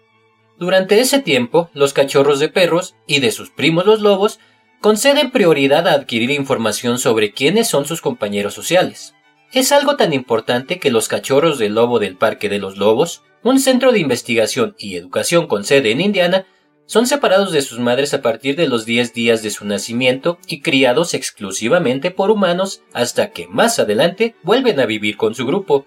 Durante 0.60 1.00
ese 1.00 1.20
tiempo, 1.20 1.70
los 1.74 1.94
cachorros 1.94 2.40
de 2.40 2.50
perros 2.50 2.96
y 3.08 3.20
de 3.20 3.32
sus 3.32 3.50
primos 3.50 3.86
los 3.86 4.02
lobos 4.02 4.40
conceden 4.82 5.32
prioridad 5.32 5.88
a 5.88 5.94
adquirir 5.94 6.30
información 6.32 7.00
sobre 7.00 7.32
quiénes 7.32 7.70
son 7.70 7.86
sus 7.86 8.02
compañeros 8.02 8.54
sociales. 8.54 9.14
Es 9.54 9.72
algo 9.72 9.96
tan 9.96 10.12
importante 10.12 10.80
que 10.80 10.92
los 10.92 11.08
cachorros 11.08 11.58
del 11.58 11.76
lobo 11.76 12.00
del 12.00 12.18
Parque 12.18 12.50
de 12.50 12.60
los 12.60 12.76
Lobos, 12.76 13.24
un 13.42 13.62
centro 13.62 13.94
de 13.94 14.00
investigación 14.00 14.76
y 14.78 14.98
educación 14.98 15.48
con 15.48 15.64
sede 15.64 15.92
en 15.92 16.02
Indiana, 16.02 16.46
son 16.88 17.06
separados 17.06 17.52
de 17.52 17.62
sus 17.62 17.80
madres 17.80 18.14
a 18.14 18.22
partir 18.22 18.56
de 18.56 18.68
los 18.68 18.86
10 18.86 19.14
días 19.14 19.44
de 19.44 19.52
su 19.52 19.66
nacimiento 19.66 20.40
y 20.48 20.62
criados 20.62 21.14
exclusivamente 21.14 22.12
por 22.12 22.32
humanos 22.32 22.82
hasta 22.94 23.32
que 23.32 23.48
más 23.48 23.78
adelante 23.78 24.36
vuelven 24.42 24.80
a 24.80 24.86
vivir 24.86 25.18
con 25.18 25.36
su 25.36 25.46
grupo. 25.46 25.86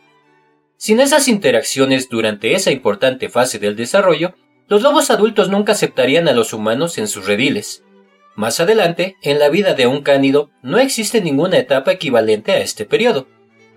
Sin 0.77 1.01
esas 1.01 1.27
interacciones 1.27 2.09
durante 2.09 2.55
esa 2.55 2.71
importante 2.71 3.29
fase 3.29 3.59
del 3.59 3.77
desarrollo, 3.77 4.35
los 4.69 4.83
lobos 4.83 5.11
adultos 5.11 5.49
nunca 5.49 5.73
aceptarían 5.73 6.29
a 6.29 6.33
los 6.33 6.53
humanos 6.53 6.97
en 6.99 7.09
sus 7.09 7.27
rediles. 7.27 7.83
Más 8.37 8.61
adelante, 8.61 9.17
en 9.23 9.39
la 9.39 9.49
vida 9.49 9.75
de 9.75 9.87
un 9.87 10.03
cánido, 10.03 10.51
no 10.63 10.79
existe 10.79 11.21
ninguna 11.21 11.59
etapa 11.59 11.93
equivalente 11.93 12.53
a 12.53 12.59
este 12.59 12.85
periodo. 12.85 13.27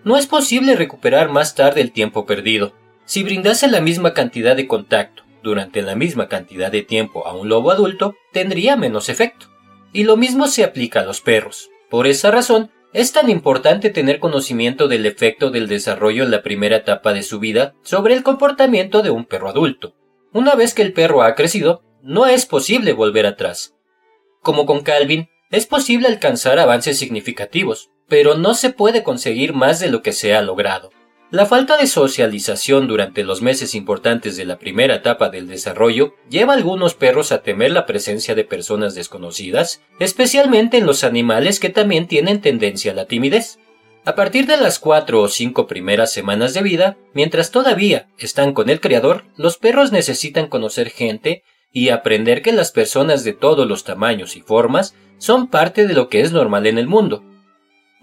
No 0.03 0.17
es 0.17 0.27
posible 0.27 0.75
recuperar 0.75 1.29
más 1.29 1.55
tarde 1.55 1.81
el 1.81 1.91
tiempo 1.91 2.25
perdido. 2.25 2.73
Si 3.05 3.23
brindase 3.23 3.67
la 3.67 3.81
misma 3.81 4.13
cantidad 4.13 4.55
de 4.55 4.67
contacto, 4.67 5.23
durante 5.43 5.81
la 5.81 5.95
misma 5.95 6.27
cantidad 6.27 6.71
de 6.71 6.81
tiempo 6.81 7.27
a 7.27 7.35
un 7.35 7.50
lobo 7.50 7.71
adulto, 7.71 8.15
tendría 8.31 8.75
menos 8.75 9.09
efecto. 9.09 9.47
Y 9.91 10.05
lo 10.05 10.17
mismo 10.17 10.47
se 10.47 10.63
aplica 10.63 11.01
a 11.01 11.05
los 11.05 11.21
perros. 11.21 11.69
Por 11.89 12.07
esa 12.07 12.31
razón, 12.31 12.71
es 12.93 13.12
tan 13.12 13.29
importante 13.29 13.89
tener 13.89 14.19
conocimiento 14.19 14.88
del 14.88 15.05
efecto 15.05 15.51
del 15.51 15.67
desarrollo 15.67 16.23
en 16.23 16.31
la 16.31 16.41
primera 16.41 16.77
etapa 16.77 17.13
de 17.13 17.23
su 17.23 17.39
vida 17.39 17.75
sobre 17.83 18.13
el 18.13 18.23
comportamiento 18.23 19.01
de 19.01 19.12
un 19.12 19.25
perro 19.25 19.50
adulto. 19.50 19.93
Una 20.31 20.55
vez 20.55 20.73
que 20.73 20.81
el 20.81 20.93
perro 20.93 21.21
ha 21.21 21.35
crecido, 21.35 21.83
no 22.01 22.25
es 22.25 22.45
posible 22.45 22.93
volver 22.93 23.25
atrás. 23.25 23.75
Como 24.41 24.65
con 24.65 24.81
Calvin, 24.81 25.29
es 25.51 25.65
posible 25.67 26.07
alcanzar 26.07 26.57
avances 26.57 26.97
significativos, 26.97 27.91
pero 28.07 28.35
no 28.35 28.53
se 28.53 28.71
puede 28.71 29.03
conseguir 29.03 29.53
más 29.53 29.79
de 29.79 29.89
lo 29.89 30.01
que 30.01 30.13
se 30.13 30.35
ha 30.35 30.41
logrado. 30.41 30.91
La 31.33 31.47
falta 31.47 31.77
de 31.77 31.87
socialización 31.87 32.87
durante 32.87 33.23
los 33.23 33.41
meses 33.41 33.73
importantes 33.73 34.37
de 34.37 34.45
la 34.45 34.59
primera 34.59 34.97
etapa 34.97 35.29
del 35.29 35.47
desarrollo 35.47 36.13
lleva 36.29 36.53
a 36.53 36.57
algunos 36.57 36.93
perros 36.93 37.31
a 37.31 37.41
temer 37.41 37.71
la 37.71 37.87
presencia 37.87 38.35
de 38.35 38.43
personas 38.43 38.93
desconocidas, 38.93 39.81
especialmente 39.97 40.77
en 40.77 40.85
los 40.85 41.03
animales 41.03 41.59
que 41.59 41.71
también 41.71 42.07
tienen 42.07 42.39
tendencia 42.39 42.91
a 42.91 42.95
la 42.95 43.05
timidez. 43.05 43.57
A 44.05 44.13
partir 44.13 44.45
de 44.45 44.57
las 44.57 44.77
cuatro 44.77 45.21
o 45.21 45.27
cinco 45.27 45.65
primeras 45.65 46.13
semanas 46.13 46.53
de 46.53 46.61
vida, 46.61 46.97
mientras 47.15 47.49
todavía 47.49 48.09
están 48.19 48.53
con 48.53 48.69
el 48.69 48.79
criador, 48.79 49.23
los 49.35 49.57
perros 49.57 49.91
necesitan 49.91 50.45
conocer 50.45 50.91
gente 50.91 51.41
y 51.71 51.89
aprender 51.89 52.43
que 52.43 52.51
las 52.51 52.71
personas 52.71 53.23
de 53.23 53.33
todos 53.33 53.67
los 53.67 53.83
tamaños 53.83 54.35
y 54.35 54.41
formas 54.41 54.93
son 55.17 55.47
parte 55.47 55.87
de 55.87 55.95
lo 55.95 56.09
que 56.09 56.21
es 56.21 56.31
normal 56.31 56.67
en 56.67 56.77
el 56.77 56.85
mundo, 56.85 57.23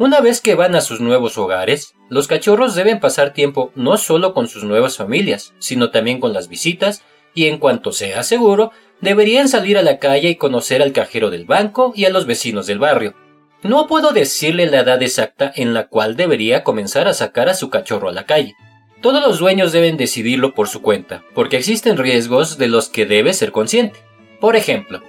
una 0.00 0.22
vez 0.22 0.40
que 0.40 0.54
van 0.54 0.74
a 0.74 0.80
sus 0.80 1.02
nuevos 1.02 1.36
hogares, 1.36 1.94
los 2.08 2.26
cachorros 2.26 2.74
deben 2.74 3.00
pasar 3.00 3.34
tiempo 3.34 3.70
no 3.74 3.98
solo 3.98 4.32
con 4.32 4.48
sus 4.48 4.64
nuevas 4.64 4.96
familias, 4.96 5.52
sino 5.58 5.90
también 5.90 6.20
con 6.20 6.32
las 6.32 6.48
visitas 6.48 7.02
y 7.34 7.48
en 7.48 7.58
cuanto 7.58 7.92
sea 7.92 8.22
seguro, 8.22 8.72
deberían 9.02 9.50
salir 9.50 9.76
a 9.76 9.82
la 9.82 9.98
calle 9.98 10.30
y 10.30 10.36
conocer 10.36 10.80
al 10.80 10.92
cajero 10.92 11.28
del 11.28 11.44
banco 11.44 11.92
y 11.94 12.06
a 12.06 12.10
los 12.10 12.24
vecinos 12.24 12.66
del 12.66 12.78
barrio. 12.78 13.14
No 13.62 13.86
puedo 13.88 14.12
decirle 14.12 14.64
la 14.64 14.80
edad 14.80 15.02
exacta 15.02 15.52
en 15.54 15.74
la 15.74 15.88
cual 15.88 16.16
debería 16.16 16.64
comenzar 16.64 17.06
a 17.06 17.12
sacar 17.12 17.50
a 17.50 17.54
su 17.54 17.68
cachorro 17.68 18.08
a 18.08 18.12
la 18.12 18.24
calle. 18.24 18.54
Todos 19.02 19.22
los 19.22 19.38
dueños 19.38 19.70
deben 19.70 19.98
decidirlo 19.98 20.54
por 20.54 20.68
su 20.68 20.80
cuenta, 20.80 21.24
porque 21.34 21.58
existen 21.58 21.98
riesgos 21.98 22.56
de 22.56 22.68
los 22.68 22.88
que 22.88 23.04
debe 23.04 23.34
ser 23.34 23.52
consciente. 23.52 23.98
Por 24.40 24.56
ejemplo, 24.56 25.02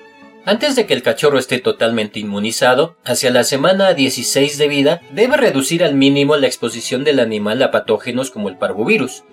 antes 0.45 0.75
de 0.75 0.87
que 0.87 0.93
el 0.93 1.03
cachorro 1.03 1.37
esté 1.37 1.59
totalmente 1.59 2.19
inmunizado, 2.19 2.97
hacia 3.03 3.29
la 3.29 3.43
semana 3.43 3.93
16 3.93 4.57
de 4.57 4.67
vida, 4.67 5.01
debe 5.11 5.37
reducir 5.37 5.83
al 5.83 5.93
mínimo 5.93 6.35
la 6.35 6.47
exposición 6.47 7.03
del 7.03 7.19
animal 7.19 7.61
a 7.61 7.69
patógenos 7.69 8.31
como 8.31 8.49
el 8.49 8.57
parvovirus. 8.57 9.23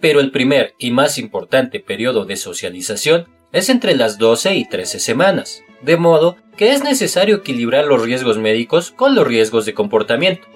Pero 0.00 0.20
el 0.20 0.30
primer 0.30 0.74
y 0.78 0.90
más 0.90 1.18
importante 1.18 1.80
periodo 1.80 2.24
de 2.24 2.36
socialización 2.36 3.28
es 3.52 3.68
entre 3.68 3.94
las 3.94 4.18
12 4.18 4.54
y 4.54 4.68
13 4.68 5.00
semanas, 5.00 5.62
de 5.82 5.96
modo 5.96 6.36
que 6.56 6.72
es 6.72 6.82
necesario 6.82 7.36
equilibrar 7.36 7.84
los 7.84 8.02
riesgos 8.02 8.38
médicos 8.38 8.90
con 8.90 9.14
los 9.14 9.26
riesgos 9.26 9.66
de 9.66 9.74
comportamiento. 9.74 10.46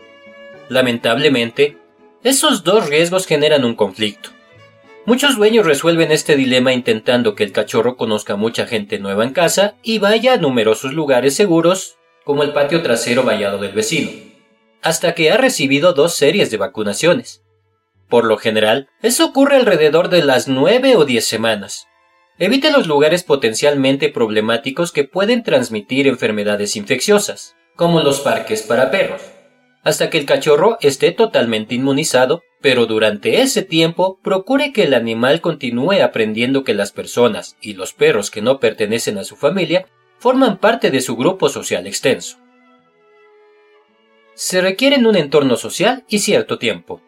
Lamentablemente, 0.69 1.77
esos 2.25 2.65
dos 2.65 2.89
riesgos 2.89 3.27
generan 3.27 3.65
un 3.65 3.75
conflicto. 3.75 4.31
Muchos 5.09 5.37
dueños 5.37 5.65
resuelven 5.65 6.13
este 6.13 6.37
dilema 6.37 6.75
intentando 6.75 7.35
que 7.35 7.43
el 7.43 7.53
cachorro 7.53 7.97
conozca 7.97 8.37
mucha 8.37 8.67
gente 8.67 8.99
nueva 8.99 9.25
en 9.25 9.33
casa 9.33 9.77
y 9.83 10.01
vaya 10.01 10.35
a 10.35 10.37
numerosos 10.37 10.93
lugares 10.93 11.35
seguros, 11.35 11.97
como 12.27 12.43
el 12.43 12.53
patio 12.53 12.83
trasero 12.83 13.23
vallado 13.23 13.57
del 13.57 13.73
vecino, 13.73 14.11
hasta 14.83 15.15
que 15.15 15.31
ha 15.31 15.39
recibido 15.39 15.95
dos 15.95 16.15
series 16.15 16.51
de 16.51 16.59
vacunaciones. 16.59 17.43
Por 18.11 18.27
lo 18.27 18.37
general, 18.37 18.91
eso 19.01 19.25
ocurre 19.25 19.57
alrededor 19.57 20.11
de 20.11 20.23
las 20.23 20.47
nueve 20.47 20.95
o 20.95 21.07
diez 21.07 21.25
semanas. 21.27 21.87
Evite 22.39 22.71
los 22.71 22.87
lugares 22.87 23.23
potencialmente 23.23 24.11
problemáticos 24.11 24.93
que 24.93 25.05
pueden 25.05 25.43
transmitir 25.43 26.07
enfermedades 26.07 26.77
infecciosas, 26.77 27.57
como 27.77 28.03
los 28.03 28.21
parques 28.21 28.61
para 28.61 28.91
perros, 28.91 29.23
hasta 29.85 30.11
que 30.11 30.19
el 30.19 30.27
cachorro 30.27 30.77
esté 30.83 31.13
totalmente 31.13 31.75
inmunizado 31.75 32.43
pero 32.61 32.87
durante 32.87 33.41
ese 33.41 33.63
tiempo 33.63 34.19
procure 34.23 34.73
que 34.73 34.85
el 34.85 34.95
animal 34.95 35.41
continúe 35.41 36.03
aprendiendo 36.03 36.65
que 36.65 36.75
las 36.75 36.93
personas 36.93 37.57
y 37.61 37.75
los 37.75 37.93
perros 37.93 38.31
que 38.31 38.43
no 38.43 38.59
pertenecen 38.59 39.19
a 39.19 39.25
su 39.25 39.37
familia 39.37 39.87
forman 40.19 40.59
parte 40.59 40.91
de 40.91 41.01
su 41.01 41.17
grupo 41.17 41.49
social 41.49 41.87
extenso. 41.87 42.39
Se 44.35 44.61
requieren 44.61 45.07
un 45.07 45.17
entorno 45.17 45.57
social 45.57 46.05
y 46.09 46.21
cierto 46.21 46.59
tiempo. 46.59 47.01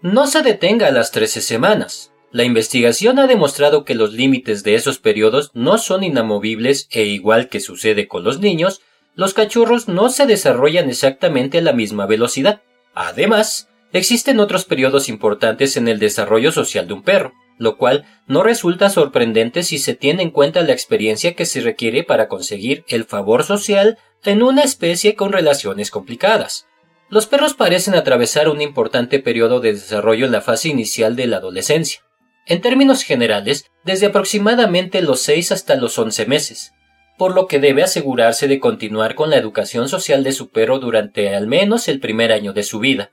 No 0.00 0.26
se 0.26 0.42
detenga 0.42 0.86
a 0.86 0.92
las 0.92 1.10
13 1.12 1.40
semanas. 1.40 2.12
La 2.30 2.44
investigación 2.44 3.18
ha 3.18 3.26
demostrado 3.26 3.84
que 3.84 3.94
los 3.94 4.12
límites 4.12 4.62
de 4.62 4.74
esos 4.74 4.98
periodos 4.98 5.50
no 5.54 5.78
son 5.78 6.04
inamovibles 6.04 6.86
e 6.90 7.04
igual 7.04 7.48
que 7.48 7.60
sucede 7.60 8.06
con 8.06 8.22
los 8.22 8.38
niños, 8.38 8.82
los 9.14 9.34
cachorros 9.34 9.88
no 9.88 10.10
se 10.10 10.26
desarrollan 10.26 10.88
exactamente 10.88 11.58
a 11.58 11.62
la 11.62 11.72
misma 11.72 12.06
velocidad. 12.06 12.62
Además, 12.94 13.68
Existen 13.92 14.38
otros 14.38 14.64
periodos 14.64 15.08
importantes 15.08 15.76
en 15.76 15.88
el 15.88 15.98
desarrollo 15.98 16.52
social 16.52 16.86
de 16.86 16.94
un 16.94 17.02
perro, 17.02 17.32
lo 17.56 17.78
cual 17.78 18.04
no 18.26 18.42
resulta 18.42 18.90
sorprendente 18.90 19.62
si 19.62 19.78
se 19.78 19.94
tiene 19.94 20.22
en 20.22 20.30
cuenta 20.30 20.62
la 20.62 20.72
experiencia 20.72 21.34
que 21.34 21.46
se 21.46 21.60
requiere 21.60 22.04
para 22.04 22.28
conseguir 22.28 22.84
el 22.88 23.04
favor 23.04 23.44
social 23.44 23.98
en 24.24 24.42
una 24.42 24.62
especie 24.62 25.14
con 25.14 25.32
relaciones 25.32 25.90
complicadas. 25.90 26.66
Los 27.08 27.26
perros 27.26 27.54
parecen 27.54 27.94
atravesar 27.94 28.48
un 28.48 28.60
importante 28.60 29.18
periodo 29.18 29.60
de 29.60 29.72
desarrollo 29.72 30.26
en 30.26 30.32
la 30.32 30.42
fase 30.42 30.68
inicial 30.68 31.16
de 31.16 31.26
la 31.26 31.38
adolescencia. 31.38 32.02
En 32.46 32.60
términos 32.60 33.02
generales, 33.02 33.66
desde 33.84 34.06
aproximadamente 34.06 35.00
los 35.00 35.20
6 35.20 35.52
hasta 35.52 35.76
los 35.76 35.98
11 35.98 36.26
meses, 36.26 36.72
por 37.16 37.34
lo 37.34 37.46
que 37.46 37.58
debe 37.58 37.82
asegurarse 37.82 38.46
de 38.48 38.60
continuar 38.60 39.14
con 39.14 39.30
la 39.30 39.36
educación 39.36 39.88
social 39.88 40.22
de 40.22 40.32
su 40.32 40.50
perro 40.50 40.78
durante 40.78 41.34
al 41.34 41.46
menos 41.46 41.88
el 41.88 42.00
primer 42.00 42.32
año 42.32 42.52
de 42.52 42.62
su 42.62 42.78
vida. 42.78 43.10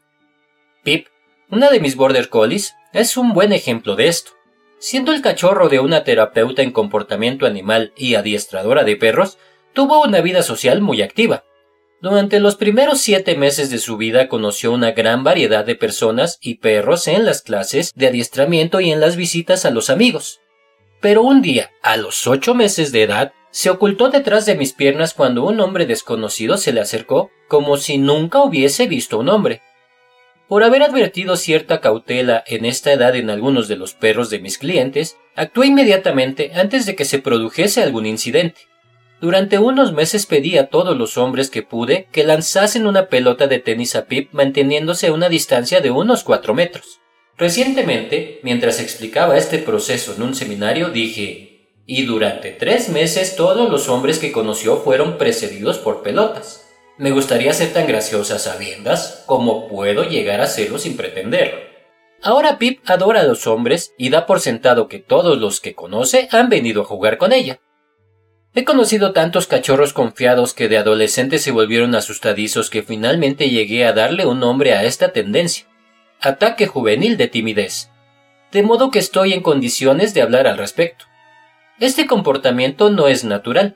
Pip, 0.85 1.07
una 1.49 1.71
de 1.71 1.79
mis 1.79 1.95
border 1.95 2.29
collies, 2.29 2.75
es 2.93 3.17
un 3.17 3.33
buen 3.33 3.51
ejemplo 3.53 3.95
de 3.95 4.07
esto. 4.07 4.33
Siendo 4.77 5.13
el 5.13 5.23
cachorro 5.23 5.67
de 5.67 5.79
una 5.79 6.03
terapeuta 6.03 6.61
en 6.61 6.69
comportamiento 6.69 7.47
animal 7.47 7.91
y 7.97 8.13
adiestradora 8.13 8.83
de 8.83 8.95
perros, 8.95 9.39
tuvo 9.73 10.03
una 10.03 10.21
vida 10.21 10.43
social 10.43 10.81
muy 10.81 11.01
activa. 11.01 11.43
Durante 12.03 12.39
los 12.39 12.55
primeros 12.55 13.01
siete 13.01 13.35
meses 13.35 13.71
de 13.71 13.79
su 13.79 13.97
vida 13.97 14.27
conoció 14.27 14.71
una 14.73 14.91
gran 14.91 15.23
variedad 15.23 15.65
de 15.65 15.73
personas 15.73 16.37
y 16.39 16.59
perros 16.59 17.07
en 17.07 17.25
las 17.25 17.41
clases 17.41 17.91
de 17.95 18.05
adiestramiento 18.05 18.79
y 18.79 18.91
en 18.91 18.99
las 18.99 19.15
visitas 19.15 19.65
a 19.65 19.71
los 19.71 19.89
amigos. 19.89 20.39
Pero 21.01 21.23
un 21.23 21.41
día, 21.41 21.71
a 21.81 21.97
los 21.97 22.27
ocho 22.27 22.53
meses 22.53 22.91
de 22.91 23.01
edad, 23.01 23.33
se 23.49 23.71
ocultó 23.71 24.09
detrás 24.09 24.45
de 24.45 24.53
mis 24.53 24.73
piernas 24.73 25.15
cuando 25.15 25.45
un 25.45 25.59
hombre 25.61 25.87
desconocido 25.87 26.57
se 26.57 26.73
le 26.73 26.81
acercó 26.81 27.31
como 27.47 27.77
si 27.77 27.97
nunca 27.97 28.43
hubiese 28.43 28.85
visto 28.85 29.17
un 29.17 29.29
hombre. 29.29 29.63
Por 30.47 30.63
haber 30.63 30.83
advertido 30.83 31.37
cierta 31.37 31.81
cautela 31.81 32.43
en 32.45 32.65
esta 32.65 32.93
edad 32.93 33.15
en 33.15 33.31
algunos 33.31 33.67
de 33.67 33.77
los 33.77 33.93
perros 33.93 34.29
de 34.29 34.39
mis 34.39 34.59
clientes, 34.59 35.17
actué 35.35 35.67
inmediatamente 35.67 36.51
antes 36.53 36.85
de 36.85 36.95
que 36.95 37.05
se 37.05 37.17
produjese 37.19 37.81
algún 37.81 38.05
incidente. 38.05 38.61
Durante 39.21 39.57
unos 39.57 39.91
meses 39.91 40.27
pedí 40.27 40.57
a 40.57 40.67
todos 40.67 40.95
los 40.95 41.17
hombres 41.17 41.49
que 41.49 41.63
pude 41.63 42.07
que 42.11 42.23
lanzasen 42.23 42.85
una 42.85 43.07
pelota 43.07 43.47
de 43.47 43.59
tenis 43.59 43.95
a 43.95 44.05
Pip 44.05 44.29
manteniéndose 44.33 45.07
a 45.07 45.13
una 45.13 45.29
distancia 45.29 45.81
de 45.81 45.89
unos 45.89 46.23
cuatro 46.23 46.53
metros. 46.53 46.99
Recientemente, 47.37 48.39
mientras 48.43 48.79
explicaba 48.79 49.37
este 49.37 49.57
proceso 49.57 50.13
en 50.13 50.21
un 50.21 50.35
seminario, 50.35 50.89
dije, 50.89 51.71
y 51.87 52.05
durante 52.05 52.51
tres 52.51 52.89
meses 52.89 53.35
todos 53.35 53.69
los 53.69 53.89
hombres 53.89 54.19
que 54.19 54.31
conoció 54.31 54.77
fueron 54.77 55.17
precedidos 55.17 55.79
por 55.79 56.03
pelotas. 56.03 56.64
Me 56.97 57.11
gustaría 57.11 57.53
ser 57.53 57.73
tan 57.73 57.87
graciosa 57.87 58.39
sabiendas 58.39 59.23
como 59.25 59.67
puedo 59.67 60.03
llegar 60.03 60.39
a 60.39 60.47
serlo 60.47 60.79
sin 60.79 60.95
pretenderlo. 60.95 61.59
Ahora 62.23 62.57
Pip 62.57 62.79
adora 62.85 63.21
a 63.21 63.25
los 63.25 63.47
hombres 63.47 63.93
y 63.97 64.09
da 64.09 64.25
por 64.25 64.39
sentado 64.39 64.87
que 64.87 64.99
todos 64.99 65.37
los 65.37 65.59
que 65.59 65.75
conoce 65.75 66.29
han 66.31 66.49
venido 66.49 66.81
a 66.81 66.85
jugar 66.85 67.17
con 67.17 67.33
ella. 67.33 67.59
He 68.53 68.63
conocido 68.63 69.11
tantos 69.11 69.47
cachorros 69.47 69.91
confiados 69.91 70.53
que 70.53 70.69
de 70.69 70.77
adolescentes 70.77 71.43
se 71.43 71.51
volvieron 71.51 71.93
asustadizos 71.93 72.69
que 72.69 72.83
finalmente 72.83 73.49
llegué 73.49 73.85
a 73.85 73.91
darle 73.91 74.25
un 74.25 74.39
nombre 74.39 74.73
a 74.73 74.85
esta 74.85 75.11
tendencia. 75.11 75.67
Ataque 76.21 76.65
juvenil 76.65 77.17
de 77.17 77.27
timidez. 77.27 77.91
De 78.53 78.63
modo 78.63 78.89
que 78.89 78.99
estoy 78.99 79.33
en 79.33 79.41
condiciones 79.41 80.13
de 80.13 80.21
hablar 80.21 80.47
al 80.47 80.57
respecto. 80.57 81.05
Este 81.81 82.07
comportamiento 82.07 82.89
no 82.89 83.09
es 83.09 83.25
natural, 83.25 83.75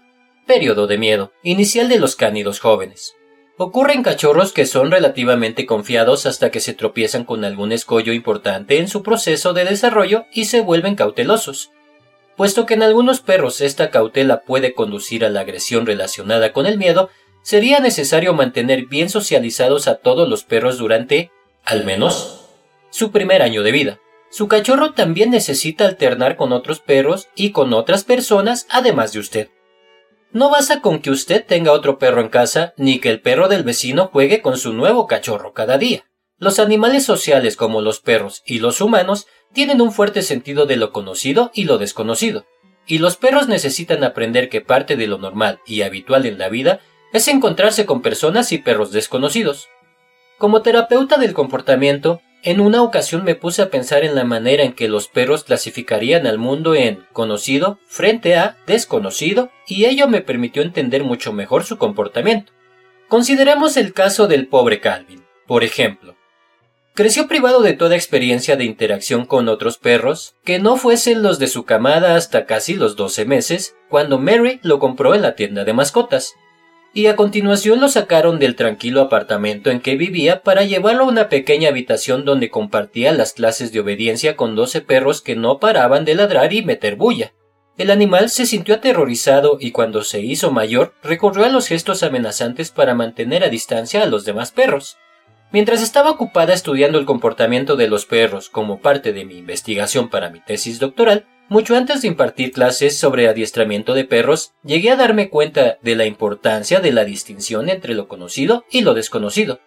Periodo 0.49 0.87
de 0.87 0.97
miedo, 0.97 1.31
inicial 1.43 1.89
de 1.89 1.99
los 1.99 2.15
cánidos 2.15 2.59
jóvenes. 2.59 3.13
Ocurre 3.59 3.93
en 3.93 4.01
cachorros 4.01 4.51
que 4.51 4.65
son 4.65 4.89
relativamente 4.89 5.67
confiados 5.67 6.25
hasta 6.25 6.49
que 6.49 6.59
se 6.59 6.73
tropiezan 6.73 7.23
con 7.23 7.45
algún 7.45 7.71
escollo 7.71 8.13
importante 8.13 8.79
en 8.79 8.87
su 8.87 9.03
proceso 9.03 9.53
de 9.53 9.63
desarrollo 9.65 10.25
y 10.33 10.45
se 10.45 10.61
vuelven 10.61 10.95
cautelosos. 10.95 11.69
Puesto 12.35 12.65
que 12.65 12.73
en 12.73 12.81
algunos 12.81 13.21
perros 13.21 13.61
esta 13.61 13.91
cautela 13.91 14.41
puede 14.41 14.73
conducir 14.73 15.23
a 15.23 15.29
la 15.29 15.41
agresión 15.41 15.85
relacionada 15.85 16.51
con 16.51 16.65
el 16.65 16.79
miedo, 16.79 17.11
sería 17.43 17.79
necesario 17.79 18.33
mantener 18.33 18.87
bien 18.87 19.11
socializados 19.11 19.87
a 19.87 19.97
todos 19.97 20.27
los 20.27 20.45
perros 20.45 20.79
durante, 20.79 21.29
al 21.63 21.85
menos, 21.85 22.49
su 22.89 23.11
primer 23.11 23.43
año 23.43 23.61
de 23.61 23.71
vida. 23.71 23.99
Su 24.31 24.47
cachorro 24.47 24.93
también 24.93 25.29
necesita 25.29 25.85
alternar 25.85 26.37
con 26.37 26.53
otros 26.53 26.79
perros 26.79 27.27
y 27.35 27.51
con 27.51 27.71
otras 27.71 28.03
personas 28.03 28.65
además 28.71 29.13
de 29.13 29.19
usted. 29.19 29.49
No 30.31 30.51
basta 30.51 30.81
con 30.81 30.99
que 30.99 31.09
usted 31.09 31.43
tenga 31.45 31.71
otro 31.71 31.97
perro 31.97 32.21
en 32.21 32.29
casa, 32.29 32.73
ni 32.77 32.99
que 32.99 33.09
el 33.09 33.19
perro 33.19 33.47
del 33.47 33.63
vecino 33.63 34.09
juegue 34.13 34.41
con 34.41 34.57
su 34.57 34.73
nuevo 34.73 35.07
cachorro 35.07 35.53
cada 35.53 35.77
día. 35.79 36.05
Los 36.37 36.59
animales 36.59 37.03
sociales 37.03 37.55
como 37.55 37.81
los 37.81 37.99
perros 37.99 38.43
y 38.45 38.59
los 38.59 38.79
humanos 38.79 39.27
tienen 39.53 39.81
un 39.81 39.91
fuerte 39.91 40.21
sentido 40.21 40.67
de 40.67 40.77
lo 40.77 40.91
conocido 40.91 41.49
y 41.53 41.63
lo 41.63 41.79
desconocido, 41.79 42.45
y 42.85 42.99
los 42.99 43.17
perros 43.17 43.47
necesitan 43.47 44.03
aprender 44.03 44.49
que 44.49 44.61
parte 44.61 44.95
de 44.95 45.07
lo 45.07 45.17
normal 45.17 45.59
y 45.65 45.81
habitual 45.81 46.27
en 46.27 46.37
la 46.37 46.49
vida 46.49 46.79
es 47.11 47.27
encontrarse 47.27 47.87
con 47.87 48.01
personas 48.01 48.51
y 48.51 48.59
perros 48.59 48.91
desconocidos. 48.91 49.67
Como 50.37 50.61
terapeuta 50.61 51.17
del 51.17 51.33
comportamiento, 51.33 52.21
en 52.43 52.61
una 52.61 52.81
ocasión 52.83 53.23
me 53.23 53.35
puse 53.35 53.61
a 53.61 53.69
pensar 53.69 54.03
en 54.03 54.15
la 54.15 54.23
manera 54.23 54.63
en 54.63 54.73
que 54.73 54.87
los 54.87 55.07
perros 55.07 55.43
clasificarían 55.43 56.25
al 56.25 56.37
mundo 56.37 56.73
en 56.73 57.05
conocido 57.11 57.79
frente 57.85 58.35
a 58.37 58.57
desconocido 58.65 59.51
y 59.67 59.85
ello 59.85 60.07
me 60.07 60.21
permitió 60.21 60.61
entender 60.61 61.03
mucho 61.03 61.33
mejor 61.33 61.65
su 61.65 61.77
comportamiento. 61.77 62.53
Consideremos 63.07 63.75
el 63.75 63.93
caso 63.93 64.27
del 64.27 64.47
pobre 64.47 64.79
Calvin, 64.79 65.25
por 65.47 65.63
ejemplo. 65.63 66.15
Creció 66.93 67.27
privado 67.27 67.61
de 67.61 67.73
toda 67.73 67.95
experiencia 67.95 68.55
de 68.55 68.65
interacción 68.65 69.25
con 69.25 69.47
otros 69.47 69.77
perros, 69.77 70.35
que 70.43 70.59
no 70.59 70.75
fuesen 70.75 71.23
los 71.23 71.39
de 71.39 71.47
su 71.47 71.63
camada 71.63 72.15
hasta 72.15 72.45
casi 72.45 72.73
los 72.73 72.95
12 72.95 73.25
meses, 73.25 73.75
cuando 73.89 74.19
Mary 74.19 74.59
lo 74.63 74.79
compró 74.79 75.15
en 75.15 75.21
la 75.21 75.35
tienda 75.35 75.63
de 75.63 75.73
mascotas 75.73 76.35
y 76.93 77.07
a 77.07 77.15
continuación 77.15 77.79
lo 77.79 77.87
sacaron 77.87 78.39
del 78.39 78.55
tranquilo 78.55 79.01
apartamento 79.01 79.69
en 79.69 79.79
que 79.79 79.95
vivía 79.95 80.41
para 80.41 80.63
llevarlo 80.63 81.03
a 81.03 81.07
una 81.07 81.29
pequeña 81.29 81.69
habitación 81.69 82.25
donde 82.25 82.49
compartía 82.49 83.11
las 83.11 83.33
clases 83.33 83.71
de 83.71 83.79
obediencia 83.79 84.35
con 84.35 84.55
doce 84.55 84.81
perros 84.81 85.21
que 85.21 85.35
no 85.35 85.59
paraban 85.59 86.03
de 86.05 86.15
ladrar 86.15 86.51
y 86.53 86.63
meter 86.63 86.95
bulla. 86.95 87.33
El 87.77 87.91
animal 87.91 88.29
se 88.29 88.45
sintió 88.45 88.75
aterrorizado 88.75 89.57
y 89.59 89.71
cuando 89.71 90.03
se 90.03 90.19
hizo 90.19 90.51
mayor 90.51 90.93
recurrió 91.01 91.45
a 91.45 91.49
los 91.49 91.67
gestos 91.67 92.03
amenazantes 92.03 92.71
para 92.71 92.93
mantener 92.93 93.43
a 93.43 93.49
distancia 93.49 94.03
a 94.03 94.05
los 94.05 94.25
demás 94.25 94.51
perros. 94.51 94.97
Mientras 95.51 95.81
estaba 95.81 96.11
ocupada 96.11 96.53
estudiando 96.53 96.99
el 96.99 97.05
comportamiento 97.05 97.75
de 97.75 97.87
los 97.87 98.05
perros 98.05 98.49
como 98.49 98.81
parte 98.81 99.13
de 99.13 99.25
mi 99.25 99.37
investigación 99.37 100.09
para 100.09 100.29
mi 100.29 100.41
tesis 100.41 100.79
doctoral, 100.79 101.25
mucho 101.49 101.75
antes 101.75 102.01
de 102.01 102.07
impartir 102.07 102.51
clases 102.51 102.97
sobre 102.97 103.27
adiestramiento 103.27 103.93
de 103.93 104.05
perros, 104.05 104.53
llegué 104.63 104.91
a 104.91 104.95
darme 104.95 105.29
cuenta 105.29 105.77
de 105.81 105.95
la 105.95 106.05
importancia 106.05 106.79
de 106.79 106.91
la 106.91 107.03
distinción 107.03 107.69
entre 107.69 107.95
lo 107.95 108.07
conocido 108.07 108.63
y 108.71 108.81
lo 108.81 108.93
desconocido. 108.93 109.59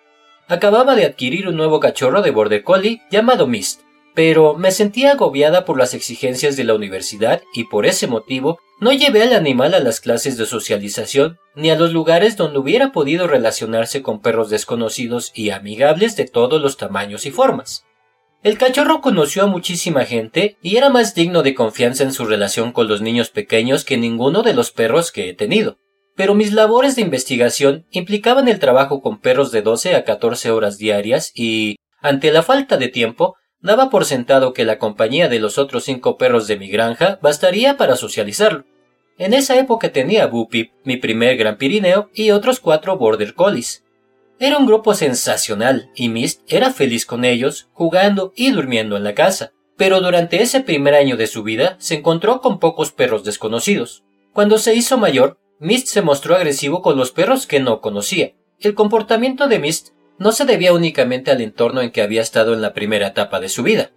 Acababa 0.48 0.94
de 0.94 1.04
adquirir 1.04 1.48
un 1.48 1.56
nuevo 1.56 1.80
cachorro 1.80 2.22
de 2.22 2.30
border 2.30 2.62
collie 2.62 3.02
llamado 3.10 3.46
Mist, 3.46 3.80
pero 4.14 4.54
me 4.54 4.70
sentía 4.70 5.12
agobiada 5.12 5.64
por 5.64 5.78
las 5.78 5.94
exigencias 5.94 6.56
de 6.56 6.64
la 6.64 6.74
universidad 6.74 7.42
y 7.54 7.64
por 7.64 7.86
ese 7.86 8.06
motivo 8.06 8.58
no 8.80 8.92
llevé 8.92 9.22
al 9.22 9.32
animal 9.32 9.74
a 9.74 9.80
las 9.80 10.00
clases 10.00 10.36
de 10.36 10.46
socialización 10.46 11.38
ni 11.54 11.70
a 11.70 11.76
los 11.76 11.92
lugares 11.92 12.36
donde 12.36 12.58
hubiera 12.58 12.92
podido 12.92 13.26
relacionarse 13.26 14.02
con 14.02 14.20
perros 14.20 14.50
desconocidos 14.50 15.32
y 15.34 15.50
amigables 15.50 16.16
de 16.16 16.26
todos 16.26 16.60
los 16.60 16.76
tamaños 16.76 17.24
y 17.26 17.30
formas. 17.30 17.84
El 18.42 18.58
cachorro 18.58 19.00
conoció 19.00 19.44
a 19.44 19.46
muchísima 19.46 20.04
gente 20.04 20.56
y 20.62 20.76
era 20.76 20.88
más 20.88 21.14
digno 21.14 21.44
de 21.44 21.54
confianza 21.54 22.02
en 22.02 22.12
su 22.12 22.24
relación 22.24 22.72
con 22.72 22.88
los 22.88 23.00
niños 23.00 23.30
pequeños 23.30 23.84
que 23.84 23.96
ninguno 23.96 24.42
de 24.42 24.52
los 24.52 24.72
perros 24.72 25.12
que 25.12 25.28
he 25.28 25.34
tenido. 25.34 25.78
Pero 26.16 26.34
mis 26.34 26.52
labores 26.52 26.96
de 26.96 27.02
investigación 27.02 27.86
implicaban 27.92 28.48
el 28.48 28.58
trabajo 28.58 29.00
con 29.00 29.20
perros 29.20 29.52
de 29.52 29.62
12 29.62 29.94
a 29.94 30.02
14 30.02 30.50
horas 30.50 30.76
diarias 30.76 31.30
y, 31.36 31.76
ante 32.00 32.32
la 32.32 32.42
falta 32.42 32.76
de 32.78 32.88
tiempo, 32.88 33.36
daba 33.60 33.90
por 33.90 34.06
sentado 34.06 34.52
que 34.52 34.64
la 34.64 34.78
compañía 34.78 35.28
de 35.28 35.38
los 35.38 35.56
otros 35.56 35.84
cinco 35.84 36.16
perros 36.16 36.48
de 36.48 36.58
mi 36.58 36.68
granja 36.68 37.20
bastaría 37.22 37.76
para 37.76 37.94
socializarlo. 37.94 38.64
En 39.18 39.34
esa 39.34 39.56
época 39.56 39.92
tenía 39.92 40.26
Bupi, 40.26 40.72
mi 40.82 40.96
primer 40.96 41.36
gran 41.36 41.58
pirineo, 41.58 42.10
y 42.12 42.32
otros 42.32 42.58
cuatro 42.58 42.98
border 42.98 43.34
collies. 43.34 43.81
Era 44.42 44.58
un 44.58 44.66
grupo 44.66 44.92
sensacional 44.94 45.92
y 45.94 46.08
Mist 46.08 46.40
era 46.48 46.72
feliz 46.72 47.06
con 47.06 47.24
ellos, 47.24 47.68
jugando 47.74 48.32
y 48.34 48.50
durmiendo 48.50 48.96
en 48.96 49.04
la 49.04 49.14
casa. 49.14 49.52
Pero 49.76 50.00
durante 50.00 50.42
ese 50.42 50.58
primer 50.62 50.96
año 50.96 51.16
de 51.16 51.28
su 51.28 51.44
vida 51.44 51.76
se 51.78 51.94
encontró 51.94 52.40
con 52.40 52.58
pocos 52.58 52.90
perros 52.90 53.22
desconocidos. 53.22 54.02
Cuando 54.32 54.58
se 54.58 54.74
hizo 54.74 54.98
mayor, 54.98 55.38
Mist 55.60 55.86
se 55.86 56.02
mostró 56.02 56.34
agresivo 56.34 56.82
con 56.82 56.96
los 56.96 57.12
perros 57.12 57.46
que 57.46 57.60
no 57.60 57.80
conocía. 57.80 58.32
El 58.58 58.74
comportamiento 58.74 59.46
de 59.46 59.60
Mist 59.60 59.90
no 60.18 60.32
se 60.32 60.44
debía 60.44 60.72
únicamente 60.72 61.30
al 61.30 61.40
entorno 61.40 61.80
en 61.80 61.92
que 61.92 62.02
había 62.02 62.20
estado 62.20 62.52
en 62.52 62.62
la 62.62 62.74
primera 62.74 63.06
etapa 63.06 63.38
de 63.38 63.48
su 63.48 63.62
vida. 63.62 63.92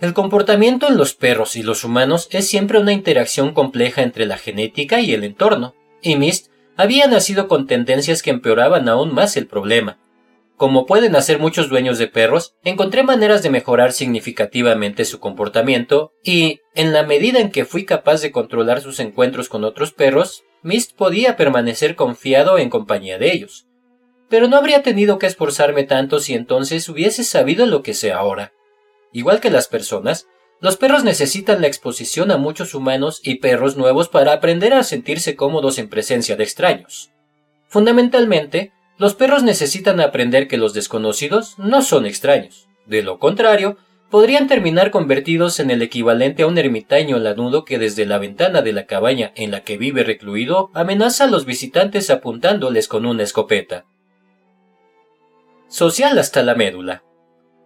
El 0.00 0.14
comportamiento 0.14 0.88
en 0.88 0.96
los 0.96 1.14
perros 1.14 1.54
y 1.54 1.62
los 1.62 1.84
humanos 1.84 2.26
es 2.32 2.48
siempre 2.48 2.80
una 2.80 2.92
interacción 2.92 3.54
compleja 3.54 4.02
entre 4.02 4.26
la 4.26 4.36
genética 4.36 5.00
y 5.00 5.14
el 5.14 5.22
entorno, 5.22 5.76
y 6.02 6.16
Mist 6.16 6.49
había 6.80 7.06
nacido 7.06 7.46
con 7.46 7.66
tendencias 7.66 8.22
que 8.22 8.30
empeoraban 8.30 8.88
aún 8.88 9.14
más 9.14 9.36
el 9.36 9.46
problema. 9.46 9.98
Como 10.56 10.86
pueden 10.86 11.16
hacer 11.16 11.38
muchos 11.38 11.68
dueños 11.68 11.98
de 11.98 12.06
perros, 12.06 12.54
encontré 12.64 13.02
maneras 13.02 13.42
de 13.42 13.50
mejorar 13.50 13.92
significativamente 13.92 15.04
su 15.04 15.20
comportamiento 15.20 16.12
y, 16.22 16.60
en 16.74 16.92
la 16.92 17.02
medida 17.02 17.40
en 17.40 17.50
que 17.50 17.64
fui 17.64 17.84
capaz 17.84 18.20
de 18.20 18.30
controlar 18.30 18.80
sus 18.80 19.00
encuentros 19.00 19.48
con 19.48 19.64
otros 19.64 19.92
perros, 19.92 20.42
Mist 20.62 20.94
podía 20.96 21.36
permanecer 21.36 21.96
confiado 21.96 22.58
en 22.58 22.68
compañía 22.68 23.18
de 23.18 23.32
ellos. 23.32 23.66
Pero 24.28 24.48
no 24.48 24.56
habría 24.56 24.82
tenido 24.82 25.18
que 25.18 25.26
esforzarme 25.26 25.84
tanto 25.84 26.18
si 26.18 26.34
entonces 26.34 26.88
hubiese 26.88 27.24
sabido 27.24 27.66
lo 27.66 27.82
que 27.82 27.94
sé 27.94 28.12
ahora. 28.12 28.52
Igual 29.12 29.40
que 29.40 29.50
las 29.50 29.66
personas, 29.66 30.28
los 30.60 30.76
perros 30.76 31.04
necesitan 31.04 31.62
la 31.62 31.66
exposición 31.66 32.30
a 32.30 32.36
muchos 32.36 32.74
humanos 32.74 33.20
y 33.24 33.36
perros 33.36 33.76
nuevos 33.76 34.08
para 34.08 34.34
aprender 34.34 34.74
a 34.74 34.84
sentirse 34.84 35.34
cómodos 35.34 35.78
en 35.78 35.88
presencia 35.88 36.36
de 36.36 36.44
extraños. 36.44 37.10
Fundamentalmente, 37.68 38.72
los 38.98 39.14
perros 39.14 39.42
necesitan 39.42 40.00
aprender 40.00 40.48
que 40.48 40.58
los 40.58 40.74
desconocidos 40.74 41.58
no 41.58 41.80
son 41.80 42.04
extraños. 42.04 42.68
De 42.84 43.02
lo 43.02 43.18
contrario, 43.18 43.78
podrían 44.10 44.48
terminar 44.48 44.90
convertidos 44.90 45.60
en 45.60 45.70
el 45.70 45.80
equivalente 45.80 46.42
a 46.42 46.46
un 46.46 46.58
ermitaño 46.58 47.18
lanudo 47.18 47.64
que 47.64 47.78
desde 47.78 48.04
la 48.04 48.18
ventana 48.18 48.60
de 48.60 48.72
la 48.72 48.84
cabaña 48.84 49.32
en 49.36 49.52
la 49.52 49.62
que 49.62 49.78
vive 49.78 50.04
recluido 50.04 50.70
amenaza 50.74 51.24
a 51.24 51.28
los 51.28 51.46
visitantes 51.46 52.10
apuntándoles 52.10 52.88
con 52.88 53.06
una 53.06 53.22
escopeta. 53.22 53.86
Social 55.68 56.18
hasta 56.18 56.42
la 56.42 56.54
médula. 56.54 57.04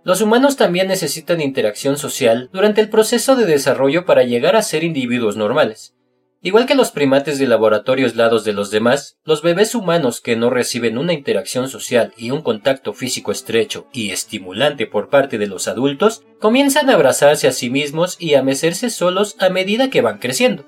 Los 0.04 0.20
humanos 0.20 0.56
también 0.56 0.88
necesitan 0.88 1.40
interacción 1.40 1.96
social 1.96 2.50
durante 2.52 2.82
el 2.82 2.90
proceso 2.90 3.36
de 3.36 3.46
desarrollo 3.46 4.04
para 4.04 4.22
llegar 4.22 4.54
a 4.54 4.62
ser 4.62 4.84
individuos 4.84 5.38
normales. 5.38 5.94
Igual 6.42 6.66
que 6.66 6.74
los 6.74 6.90
primates 6.90 7.38
de 7.38 7.46
laboratorio 7.46 8.04
aislados 8.04 8.44
de 8.44 8.52
los 8.52 8.70
demás, 8.70 9.16
los 9.24 9.40
bebés 9.40 9.74
humanos 9.74 10.20
que 10.20 10.36
no 10.36 10.50
reciben 10.50 10.98
una 10.98 11.14
interacción 11.14 11.70
social 11.70 12.12
y 12.18 12.32
un 12.32 12.42
contacto 12.42 12.92
físico 12.92 13.32
estrecho 13.32 13.86
y 13.94 14.10
estimulante 14.10 14.86
por 14.86 15.08
parte 15.08 15.38
de 15.38 15.46
los 15.46 15.68
adultos, 15.68 16.22
comienzan 16.38 16.90
a 16.90 16.94
abrazarse 16.94 17.48
a 17.48 17.52
sí 17.52 17.70
mismos 17.70 18.18
y 18.20 18.34
a 18.34 18.42
mecerse 18.42 18.90
solos 18.90 19.36
a 19.40 19.48
medida 19.48 19.88
que 19.88 20.02
van 20.02 20.18
creciendo. 20.18 20.66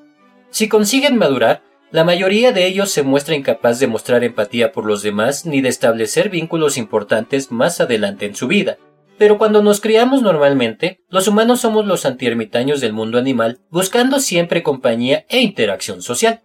Si 0.49 0.67
consiguen 0.67 1.19
madurar, 1.19 1.63
la 1.91 2.05
mayoría 2.05 2.53
de 2.53 2.67
ellos 2.67 2.91
se 2.91 3.03
muestra 3.03 3.37
incapaz 3.37 3.79
de 3.79 3.87
mostrar 3.87 4.25
empatía 4.25 4.73
por 4.73 4.87
los 4.87 5.03
demás 5.03 5.45
ni 5.45 5.61
de 5.61 5.69
establecer 5.69 6.31
vínculos 6.31 6.79
importantes 6.79 7.53
más 7.53 7.83
adelante 7.83 8.25
en 8.25 8.35
su 8.35 8.49
vida, 8.49 8.79
pero 9.19 9.39
cuando 9.39 9.63
nos 9.63 9.81
criamos 9.81 10.23
normalmente, 10.23 11.01
los 11.09 11.29
humanos 11.29 11.61
somos 11.61 11.87
los 11.87 12.07
antiermitaños 12.07 12.81
del 12.81 12.93
mundo 12.93 13.19
animal, 13.19 13.59
buscando 13.71 14.21
siempre 14.21 14.63
compañía 14.63 15.25
e 15.29 15.41
interacción 15.41 16.03
social. 16.03 16.43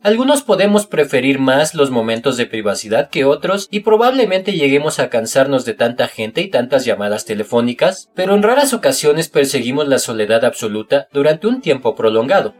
Algunos 0.00 0.42
podemos 0.42 0.86
preferir 0.86 1.40
más 1.40 1.74
los 1.74 1.90
momentos 1.90 2.36
de 2.36 2.46
privacidad 2.46 3.10
que 3.10 3.24
otros 3.24 3.66
y 3.68 3.80
probablemente 3.80 4.52
lleguemos 4.52 5.00
a 5.00 5.08
cansarnos 5.10 5.64
de 5.64 5.74
tanta 5.74 6.06
gente 6.06 6.40
y 6.40 6.48
tantas 6.50 6.84
llamadas 6.84 7.24
telefónicas, 7.24 8.08
pero 8.14 8.36
en 8.36 8.44
raras 8.44 8.72
ocasiones 8.72 9.28
perseguimos 9.28 9.88
la 9.88 9.98
soledad 9.98 10.44
absoluta 10.44 11.08
durante 11.12 11.48
un 11.48 11.60
tiempo 11.60 11.96
prolongado. 11.96 12.54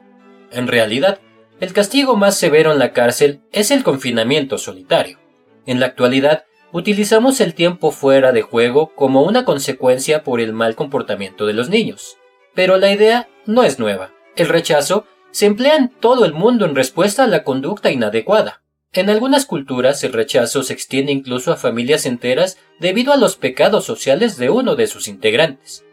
En 0.50 0.66
realidad, 0.66 1.20
el 1.60 1.72
castigo 1.72 2.16
más 2.16 2.36
severo 2.36 2.72
en 2.72 2.80
la 2.80 2.92
cárcel 2.92 3.40
es 3.52 3.70
el 3.70 3.84
confinamiento 3.84 4.58
solitario. 4.58 5.18
En 5.64 5.78
la 5.78 5.86
actualidad, 5.86 6.44
utilizamos 6.72 7.40
el 7.40 7.54
tiempo 7.54 7.90
fuera 7.90 8.32
de 8.32 8.42
juego 8.42 8.92
como 8.94 9.22
una 9.22 9.44
consecuencia 9.44 10.22
por 10.22 10.40
el 10.40 10.52
mal 10.52 10.74
comportamiento 10.74 11.46
de 11.46 11.52
los 11.52 11.68
niños. 11.68 12.16
Pero 12.54 12.76
la 12.76 12.92
idea 12.92 13.28
no 13.46 13.64
es 13.64 13.78
nueva. 13.78 14.10
El 14.36 14.48
rechazo 14.48 15.06
se 15.30 15.46
emplea 15.46 15.76
en 15.76 15.88
todo 15.88 16.24
el 16.24 16.32
mundo 16.32 16.64
en 16.64 16.74
respuesta 16.74 17.24
a 17.24 17.26
la 17.26 17.44
conducta 17.44 17.90
inadecuada. 17.90 18.62
En 18.92 19.10
algunas 19.10 19.44
culturas 19.44 20.02
el 20.02 20.12
rechazo 20.12 20.62
se 20.62 20.72
extiende 20.72 21.12
incluso 21.12 21.52
a 21.52 21.56
familias 21.56 22.06
enteras 22.06 22.58
debido 22.80 23.12
a 23.12 23.16
los 23.16 23.36
pecados 23.36 23.84
sociales 23.84 24.38
de 24.38 24.48
uno 24.50 24.76
de 24.76 24.86
sus 24.86 25.08
integrantes. 25.08 25.84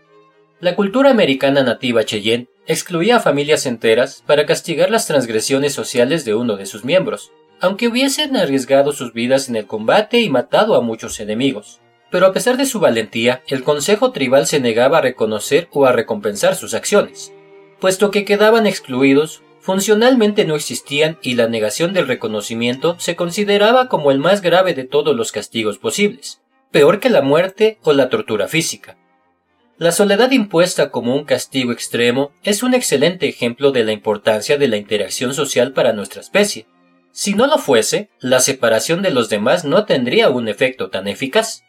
La 0.61 0.75
cultura 0.75 1.11
americana 1.11 1.63
nativa 1.63 2.05
Cheyenne 2.05 2.47
excluía 2.65 3.17
a 3.17 3.19
familias 3.19 3.65
enteras 3.65 4.23
para 4.25 4.45
castigar 4.45 4.89
las 4.89 5.05
transgresiones 5.07 5.73
sociales 5.73 6.23
de 6.23 6.33
uno 6.33 6.55
de 6.55 6.65
sus 6.65 6.85
miembros, 6.85 7.31
aunque 7.65 7.87
hubiesen 7.87 8.37
arriesgado 8.37 8.91
sus 8.93 9.11
vidas 9.11 9.49
en 9.49 9.55
el 9.55 9.65
combate 9.65 10.21
y 10.21 10.29
matado 10.29 10.75
a 10.75 10.81
muchos 10.81 11.19
enemigos. 11.19 11.79
Pero 12.11 12.27
a 12.27 12.31
pesar 12.31 12.57
de 12.57 12.67
su 12.67 12.79
valentía, 12.79 13.41
el 13.47 13.63
Consejo 13.63 14.11
Tribal 14.11 14.45
se 14.45 14.59
negaba 14.59 14.99
a 14.99 15.01
reconocer 15.01 15.67
o 15.71 15.87
a 15.87 15.91
recompensar 15.91 16.55
sus 16.55 16.75
acciones. 16.75 17.33
Puesto 17.79 18.11
que 18.11 18.23
quedaban 18.23 18.67
excluidos, 18.67 19.41
funcionalmente 19.59 20.45
no 20.45 20.55
existían 20.55 21.17
y 21.23 21.33
la 21.33 21.47
negación 21.47 21.91
del 21.93 22.07
reconocimiento 22.07 22.99
se 22.99 23.15
consideraba 23.15 23.89
como 23.89 24.11
el 24.11 24.19
más 24.19 24.41
grave 24.41 24.75
de 24.75 24.83
todos 24.83 25.15
los 25.15 25.31
castigos 25.31 25.79
posibles, 25.79 26.41
peor 26.69 26.99
que 26.99 27.09
la 27.09 27.23
muerte 27.23 27.79
o 27.81 27.93
la 27.93 28.09
tortura 28.09 28.47
física. 28.47 28.95
La 29.79 29.91
soledad 29.91 30.29
impuesta 30.29 30.91
como 30.91 31.15
un 31.15 31.25
castigo 31.25 31.71
extremo 31.71 32.31
es 32.43 32.61
un 32.61 32.75
excelente 32.75 33.27
ejemplo 33.27 33.71
de 33.71 33.83
la 33.83 33.91
importancia 33.91 34.59
de 34.59 34.67
la 34.67 34.77
interacción 34.77 35.33
social 35.33 35.73
para 35.73 35.93
nuestra 35.93 36.21
especie, 36.21 36.67
si 37.15 37.33
no 37.33 37.47
lo 37.47 37.57
fuese, 37.59 38.09
la 38.19 38.41
separación 38.41 39.01
de 39.01 39.09
los 39.09 39.29
demás 39.29 39.63
no 39.63 39.85
tendría 39.85 40.29
un 40.29 40.49
efecto 40.49 40.89
tan 40.89 41.07
eficaz. 41.07 41.63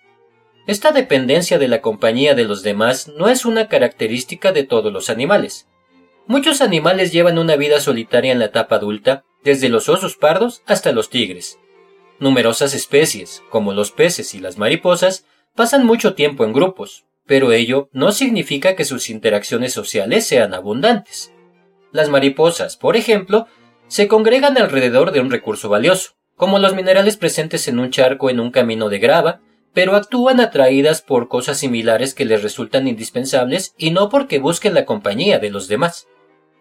Esta 0.67 0.91
dependencia 0.91 1.61
de 1.61 1.69
la 1.69 1.81
compañía 1.81 2.35
de 2.35 2.43
los 2.43 2.65
demás 2.65 3.07
no 3.17 3.29
es 3.29 3.45
una 3.45 3.69
característica 3.69 4.51
de 4.51 4.65
todos 4.65 4.93
los 4.93 5.09
animales. 5.09 5.69
Muchos 6.27 6.61
animales 6.61 7.13
llevan 7.13 7.39
una 7.39 7.55
vida 7.55 7.79
solitaria 7.79 8.33
en 8.33 8.41
la 8.41 8.47
etapa 8.47 8.75
adulta, 8.75 9.23
desde 9.45 9.69
los 9.69 9.89
osos 9.89 10.17
pardos 10.17 10.63
hasta 10.67 10.91
los 10.91 11.11
tigres. 11.11 11.61
Numerosas 12.19 12.75
especies, 12.75 13.45
como 13.49 13.73
los 13.73 13.93
peces 13.93 14.35
y 14.35 14.41
las 14.41 14.59
mariposas, 14.59 15.27
pasan 15.55 15.87
mucho 15.87 16.15
tiempo 16.15 16.45
en 16.45 16.55
grupos, 16.55 17.05
pero 17.25 17.53
ello 17.53 17.89
no 17.93 18.11
significa 18.11 18.75
que 18.75 18.85
sus 18.85 19.11
interacciones 19.11 19.73
sociales 19.73 20.27
sean 20.27 20.55
abundantes. 20.55 21.33
Las 21.93 22.09
mariposas, 22.09 22.77
por 22.77 22.97
ejemplo, 22.97 23.47
se 23.88 24.09
congregan 24.09 24.59
alrededor 24.59 25.12
de 25.12 25.20
un 25.20 25.31
recurso 25.31 25.68
valioso, 25.68 26.12
como 26.37 26.59
los 26.59 26.75
minerales 26.75 27.16
presentes 27.16 27.68
en 27.68 27.79
un 27.79 27.90
charco 27.90 28.31
en 28.31 28.40
un 28.40 28.51
camino 28.51 28.88
de 28.88 28.99
grava, 28.99 29.40
pero 29.72 29.94
actúan 29.94 30.40
atraídas 30.40 31.03
por 31.03 31.29
cosas 31.29 31.59
similares 31.59 32.14
que 32.14 32.25
les 32.25 32.42
resultan 32.42 32.88
indispensables 32.88 33.75
y 33.77 33.90
no 33.90 34.09
porque 34.09 34.38
busquen 34.38 34.75
la 34.75 34.85
compañía 34.85 35.38
de 35.38 35.51
los 35.51 35.68
demás. 35.68 36.09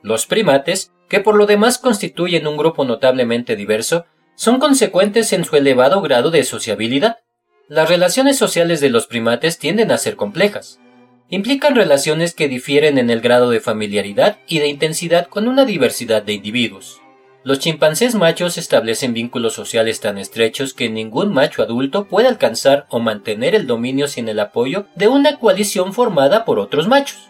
Los 0.02 0.26
primates 0.26 0.92
que 1.10 1.20
por 1.20 1.36
lo 1.36 1.46
demás 1.46 1.78
constituyen 1.78 2.48
un 2.48 2.58
grupo 2.58 2.86
notablemente 2.86 3.56
diverso, 3.56 4.06
son 4.36 4.60
consecuentes 4.60 5.32
en 5.34 5.46
su 5.46 5.56
elevado 5.56 6.02
grado 6.02 6.32
de 6.32 6.44
sociabilidad. 6.44 7.20
Las 7.68 7.90
relaciones 7.90 8.38
sociales 8.38 8.82
de 8.82 8.90
los 8.90 9.08
primates 9.08 9.58
tienden 9.58 9.92
a 9.92 9.98
ser 9.98 10.16
complejas. 10.16 10.80
Implican 11.30 11.76
relaciones 11.76 12.34
que 12.34 12.48
difieren 12.48 12.98
en 12.98 13.10
el 13.10 13.22
grado 13.22 13.50
de 13.50 13.60
familiaridad 13.60 14.38
y 14.48 14.60
de 14.60 14.68
intensidad 14.68 15.28
con 15.28 15.48
una 15.48 15.66
diversidad 15.66 16.22
de 16.22 16.34
individuos. 16.34 17.02
Los 17.46 17.60
chimpancés 17.60 18.16
machos 18.16 18.58
establecen 18.58 19.14
vínculos 19.14 19.54
sociales 19.54 20.00
tan 20.00 20.18
estrechos 20.18 20.74
que 20.74 20.90
ningún 20.90 21.32
macho 21.32 21.62
adulto 21.62 22.06
puede 22.06 22.28
alcanzar 22.28 22.88
o 22.90 23.00
mantener 23.00 23.54
el 23.54 23.68
dominio 23.68 24.08
sin 24.08 24.28
el 24.30 24.40
apoyo 24.40 24.88
de 24.96 25.10
una 25.10 25.38
coalición 25.38 25.94
formada 25.94 26.44
por 26.44 26.58
otros 26.58 26.88
machos. 26.88 27.30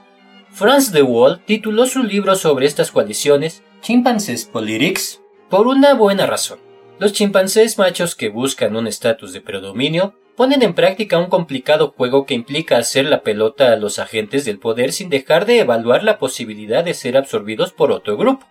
Franz 0.52 0.94
de 0.94 1.04
Waal 1.04 1.44
tituló 1.44 1.86
su 1.86 2.02
libro 2.02 2.38
sobre 2.38 2.66
estas 2.66 2.92
coaliciones 2.92 3.62
Chimpanzés 3.82 4.46
Politics 4.46 5.20
por 5.50 5.68
una 5.68 5.96
buena 5.96 6.26
razón. 6.26 6.60
Los 6.98 7.12
chimpancés 7.12 7.78
machos 7.78 8.16
que 8.16 8.30
buscan 8.30 8.78
un 8.78 8.88
estatus 8.88 9.34
de 9.34 9.42
predominio 9.42 10.16
ponen 10.38 10.64
en 10.64 10.76
práctica 10.76 11.18
un 11.18 11.28
complicado 11.28 11.94
juego 11.98 12.26
que 12.26 12.36
implica 12.36 12.78
hacer 12.78 13.04
la 13.04 13.22
pelota 13.22 13.74
a 13.74 13.76
los 13.76 14.00
agentes 14.00 14.46
del 14.46 14.60
poder 14.60 14.94
sin 14.94 15.10
dejar 15.10 15.46
de 15.46 15.60
evaluar 15.60 16.06
la 16.06 16.20
posibilidad 16.20 16.86
de 16.86 16.94
ser 16.94 17.18
absorbidos 17.18 17.74
por 17.74 17.92
otro 17.92 18.16
grupo. 18.16 18.48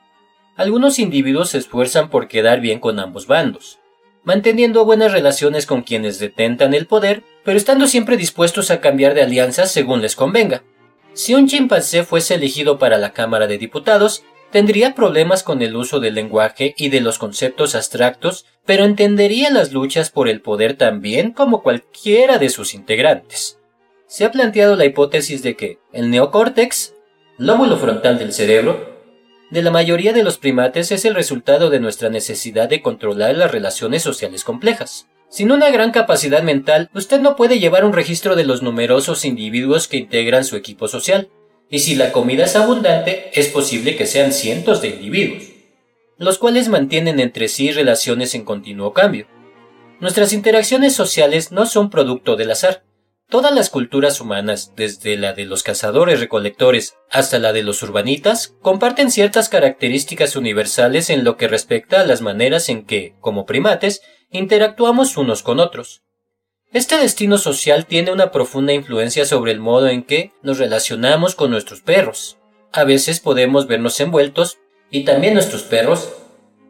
Algunos 0.56 1.00
individuos 1.00 1.50
se 1.50 1.58
esfuerzan 1.58 2.10
por 2.10 2.28
quedar 2.28 2.60
bien 2.60 2.78
con 2.78 3.00
ambos 3.00 3.26
bandos, 3.26 3.80
manteniendo 4.22 4.84
buenas 4.84 5.10
relaciones 5.10 5.66
con 5.66 5.82
quienes 5.82 6.20
detentan 6.20 6.74
el 6.74 6.86
poder, 6.86 7.24
pero 7.44 7.56
estando 7.56 7.88
siempre 7.88 8.16
dispuestos 8.16 8.70
a 8.70 8.80
cambiar 8.80 9.14
de 9.14 9.22
alianzas 9.22 9.72
según 9.72 10.00
les 10.00 10.14
convenga. 10.14 10.62
Si 11.12 11.34
un 11.34 11.48
chimpancé 11.48 12.04
fuese 12.04 12.34
elegido 12.34 12.78
para 12.78 12.98
la 12.98 13.12
Cámara 13.12 13.48
de 13.48 13.58
Diputados, 13.58 14.22
tendría 14.52 14.94
problemas 14.94 15.42
con 15.42 15.60
el 15.60 15.74
uso 15.74 15.98
del 15.98 16.14
lenguaje 16.14 16.72
y 16.76 16.88
de 16.88 17.00
los 17.00 17.18
conceptos 17.18 17.74
abstractos, 17.74 18.46
pero 18.64 18.84
entendería 18.84 19.50
las 19.50 19.72
luchas 19.72 20.10
por 20.10 20.28
el 20.28 20.40
poder 20.40 20.76
tan 20.76 21.00
bien 21.00 21.32
como 21.32 21.64
cualquiera 21.64 22.38
de 22.38 22.48
sus 22.48 22.74
integrantes. 22.74 23.58
Se 24.06 24.24
ha 24.24 24.30
planteado 24.30 24.76
la 24.76 24.84
hipótesis 24.84 25.42
de 25.42 25.56
que 25.56 25.78
el 25.92 26.10
neocórtex, 26.10 26.94
lóbulo 27.38 27.76
frontal 27.76 28.18
del 28.18 28.32
cerebro, 28.32 28.93
de 29.50 29.62
la 29.62 29.70
mayoría 29.70 30.12
de 30.12 30.22
los 30.22 30.38
primates 30.38 30.90
es 30.90 31.04
el 31.04 31.14
resultado 31.14 31.70
de 31.70 31.80
nuestra 31.80 32.08
necesidad 32.08 32.68
de 32.68 32.82
controlar 32.82 33.36
las 33.36 33.50
relaciones 33.50 34.02
sociales 34.02 34.42
complejas. 34.42 35.08
Sin 35.28 35.52
una 35.52 35.70
gran 35.70 35.90
capacidad 35.90 36.42
mental, 36.42 36.90
usted 36.94 37.20
no 37.20 37.36
puede 37.36 37.58
llevar 37.58 37.84
un 37.84 37.92
registro 37.92 38.36
de 38.36 38.44
los 38.44 38.62
numerosos 38.62 39.24
individuos 39.24 39.88
que 39.88 39.96
integran 39.96 40.44
su 40.44 40.56
equipo 40.56 40.88
social, 40.88 41.28
y 41.68 41.80
si 41.80 41.94
la 41.94 42.12
comida 42.12 42.44
es 42.44 42.56
abundante, 42.56 43.30
es 43.34 43.48
posible 43.48 43.96
que 43.96 44.06
sean 44.06 44.32
cientos 44.32 44.80
de 44.80 44.88
individuos, 44.88 45.44
los 46.18 46.38
cuales 46.38 46.68
mantienen 46.68 47.20
entre 47.20 47.48
sí 47.48 47.72
relaciones 47.72 48.34
en 48.34 48.44
continuo 48.44 48.92
cambio. 48.92 49.26
Nuestras 50.00 50.32
interacciones 50.32 50.94
sociales 50.94 51.50
no 51.50 51.66
son 51.66 51.90
producto 51.90 52.36
del 52.36 52.50
azar, 52.50 52.84
Todas 53.28 53.54
las 53.54 53.70
culturas 53.70 54.20
humanas, 54.20 54.72
desde 54.76 55.16
la 55.16 55.32
de 55.32 55.44
los 55.44 55.62
cazadores 55.62 56.20
recolectores 56.20 56.96
hasta 57.10 57.38
la 57.38 57.52
de 57.52 57.62
los 57.62 57.82
urbanitas, 57.82 58.54
comparten 58.60 59.10
ciertas 59.10 59.48
características 59.48 60.36
universales 60.36 61.10
en 61.10 61.24
lo 61.24 61.36
que 61.36 61.48
respecta 61.48 62.00
a 62.00 62.04
las 62.04 62.20
maneras 62.20 62.68
en 62.68 62.84
que, 62.84 63.14
como 63.20 63.46
primates, 63.46 64.02
interactuamos 64.30 65.16
unos 65.16 65.42
con 65.42 65.58
otros. 65.58 66.02
Este 66.72 66.96
destino 66.96 67.38
social 67.38 67.86
tiene 67.86 68.12
una 68.12 68.30
profunda 68.30 68.72
influencia 68.72 69.24
sobre 69.24 69.52
el 69.52 69.60
modo 69.60 69.88
en 69.88 70.02
que 70.02 70.32
nos 70.42 70.58
relacionamos 70.58 71.34
con 71.34 71.50
nuestros 71.50 71.80
perros. 71.80 72.36
A 72.72 72.84
veces 72.84 73.20
podemos 73.20 73.66
vernos 73.66 73.98
envueltos, 74.00 74.58
y 74.90 75.04
también 75.04 75.34
nuestros 75.34 75.62
perros, 75.62 76.12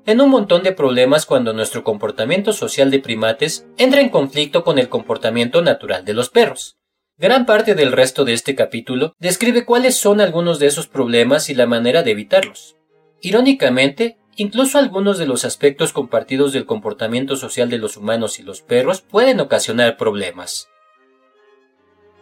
en 0.07 0.21
un 0.21 0.31
montón 0.31 0.63
de 0.63 0.73
problemas 0.73 1.27
cuando 1.27 1.53
nuestro 1.53 1.85
comportamiento 1.85 2.53
social 2.53 2.91
de 2.91 3.01
primates 3.01 3.67
entra 3.79 4.01
en 4.01 4.11
conflicto 4.11 4.65
con 4.65 4.79
el 4.79 4.89
comportamiento 4.89 5.63
natural 5.63 6.05
de 6.05 6.15
los 6.15 6.31
perros. 6.31 6.77
Gran 7.17 7.47
parte 7.47 7.75
del 7.75 7.93
resto 7.93 8.25
de 8.25 8.33
este 8.33 8.55
capítulo 8.55 9.15
describe 9.19 9.65
cuáles 9.65 9.97
son 9.97 10.21
algunos 10.21 10.59
de 10.59 10.67
esos 10.67 10.89
problemas 10.89 11.49
y 11.49 11.55
la 11.55 11.67
manera 11.67 12.03
de 12.03 12.11
evitarlos. 12.11 12.77
Irónicamente, 13.21 14.19
incluso 14.37 14.79
algunos 14.79 15.19
de 15.19 15.27
los 15.27 15.45
aspectos 15.45 15.93
compartidos 15.93 16.53
del 16.53 16.67
comportamiento 16.67 17.37
social 17.37 17.71
de 17.71 17.79
los 17.79 17.97
humanos 17.97 18.39
y 18.41 18.43
los 18.43 18.63
perros 18.63 19.01
pueden 19.01 19.41
ocasionar 19.41 19.97
problemas. 19.97 20.69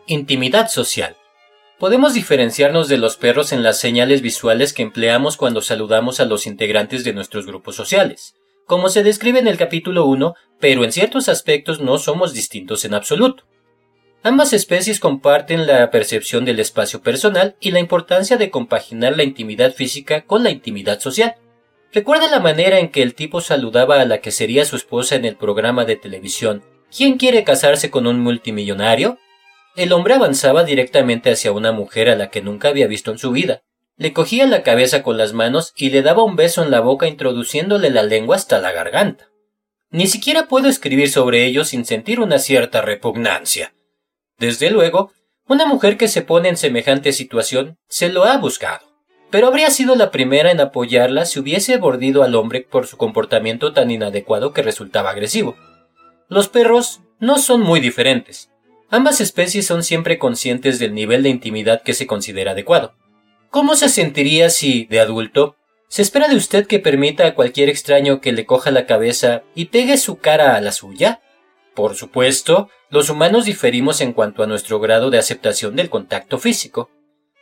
Intimidad 0.06 0.68
social. 0.68 1.16
Podemos 1.82 2.14
diferenciarnos 2.14 2.86
de 2.86 2.96
los 2.96 3.16
perros 3.16 3.50
en 3.50 3.64
las 3.64 3.80
señales 3.80 4.22
visuales 4.22 4.72
que 4.72 4.84
empleamos 4.84 5.36
cuando 5.36 5.60
saludamos 5.60 6.20
a 6.20 6.26
los 6.26 6.46
integrantes 6.46 7.02
de 7.02 7.12
nuestros 7.12 7.44
grupos 7.44 7.74
sociales, 7.74 8.36
como 8.66 8.88
se 8.88 9.02
describe 9.02 9.40
en 9.40 9.48
el 9.48 9.56
capítulo 9.56 10.06
1, 10.06 10.36
pero 10.60 10.84
en 10.84 10.92
ciertos 10.92 11.28
aspectos 11.28 11.80
no 11.80 11.98
somos 11.98 12.34
distintos 12.34 12.84
en 12.84 12.94
absoluto. 12.94 13.48
Ambas 14.22 14.52
especies 14.52 15.00
comparten 15.00 15.66
la 15.66 15.90
percepción 15.90 16.44
del 16.44 16.60
espacio 16.60 17.02
personal 17.02 17.56
y 17.58 17.72
la 17.72 17.80
importancia 17.80 18.36
de 18.36 18.50
compaginar 18.50 19.16
la 19.16 19.24
intimidad 19.24 19.74
física 19.74 20.24
con 20.24 20.44
la 20.44 20.50
intimidad 20.50 21.00
social. 21.00 21.34
¿Recuerda 21.92 22.30
la 22.30 22.38
manera 22.38 22.78
en 22.78 22.92
que 22.92 23.02
el 23.02 23.16
tipo 23.16 23.40
saludaba 23.40 24.00
a 24.00 24.04
la 24.04 24.18
que 24.18 24.30
sería 24.30 24.64
su 24.66 24.76
esposa 24.76 25.16
en 25.16 25.24
el 25.24 25.34
programa 25.34 25.84
de 25.84 25.96
televisión 25.96 26.62
¿Quién 26.96 27.16
quiere 27.16 27.42
casarse 27.42 27.90
con 27.90 28.06
un 28.06 28.20
multimillonario? 28.20 29.18
El 29.74 29.92
hombre 29.92 30.14
avanzaba 30.14 30.64
directamente 30.64 31.30
hacia 31.30 31.52
una 31.52 31.72
mujer 31.72 32.10
a 32.10 32.16
la 32.16 32.28
que 32.28 32.42
nunca 32.42 32.68
había 32.68 32.86
visto 32.86 33.10
en 33.10 33.18
su 33.18 33.30
vida. 33.32 33.62
Le 33.96 34.12
cogía 34.12 34.46
la 34.46 34.62
cabeza 34.62 35.02
con 35.02 35.16
las 35.16 35.32
manos 35.32 35.72
y 35.76 35.90
le 35.90 36.02
daba 36.02 36.24
un 36.24 36.36
beso 36.36 36.62
en 36.62 36.70
la 36.70 36.80
boca 36.80 37.08
introduciéndole 37.08 37.88
la 37.88 38.02
lengua 38.02 38.36
hasta 38.36 38.58
la 38.58 38.72
garganta. 38.72 39.28
Ni 39.90 40.06
siquiera 40.06 40.46
puedo 40.46 40.68
escribir 40.68 41.10
sobre 41.10 41.46
ello 41.46 41.64
sin 41.64 41.86
sentir 41.86 42.20
una 42.20 42.38
cierta 42.38 42.82
repugnancia. 42.82 43.74
Desde 44.38 44.70
luego, 44.70 45.12
una 45.46 45.66
mujer 45.66 45.96
que 45.96 46.08
se 46.08 46.22
pone 46.22 46.50
en 46.50 46.56
semejante 46.56 47.12
situación 47.12 47.78
se 47.88 48.10
lo 48.10 48.24
ha 48.24 48.36
buscado. 48.36 48.86
Pero 49.30 49.46
habría 49.46 49.70
sido 49.70 49.94
la 49.94 50.10
primera 50.10 50.50
en 50.50 50.60
apoyarla 50.60 51.24
si 51.24 51.40
hubiese 51.40 51.78
mordido 51.78 52.22
al 52.22 52.34
hombre 52.34 52.66
por 52.68 52.86
su 52.86 52.98
comportamiento 52.98 53.72
tan 53.72 53.90
inadecuado 53.90 54.52
que 54.52 54.62
resultaba 54.62 55.10
agresivo. 55.10 55.56
Los 56.28 56.48
perros 56.48 57.00
no 57.18 57.38
son 57.38 57.62
muy 57.62 57.80
diferentes. 57.80 58.51
Ambas 58.94 59.22
especies 59.22 59.66
son 59.66 59.82
siempre 59.82 60.18
conscientes 60.18 60.78
del 60.78 60.92
nivel 60.92 61.22
de 61.22 61.30
intimidad 61.30 61.80
que 61.82 61.94
se 61.94 62.06
considera 62.06 62.50
adecuado. 62.50 62.94
¿Cómo 63.48 63.74
se 63.74 63.88
sentiría 63.88 64.50
si, 64.50 64.84
de 64.84 65.00
adulto, 65.00 65.56
se 65.88 66.02
espera 66.02 66.28
de 66.28 66.36
usted 66.36 66.66
que 66.66 66.78
permita 66.78 67.26
a 67.26 67.34
cualquier 67.34 67.70
extraño 67.70 68.20
que 68.20 68.32
le 68.32 68.44
coja 68.44 68.70
la 68.70 68.84
cabeza 68.84 69.44
y 69.54 69.66
pegue 69.66 69.96
su 69.96 70.18
cara 70.18 70.56
a 70.56 70.60
la 70.60 70.72
suya? 70.72 71.22
Por 71.74 71.94
supuesto, 71.94 72.68
los 72.90 73.08
humanos 73.08 73.46
diferimos 73.46 74.02
en 74.02 74.12
cuanto 74.12 74.42
a 74.42 74.46
nuestro 74.46 74.78
grado 74.78 75.08
de 75.08 75.16
aceptación 75.16 75.74
del 75.74 75.88
contacto 75.88 76.38
físico. 76.38 76.90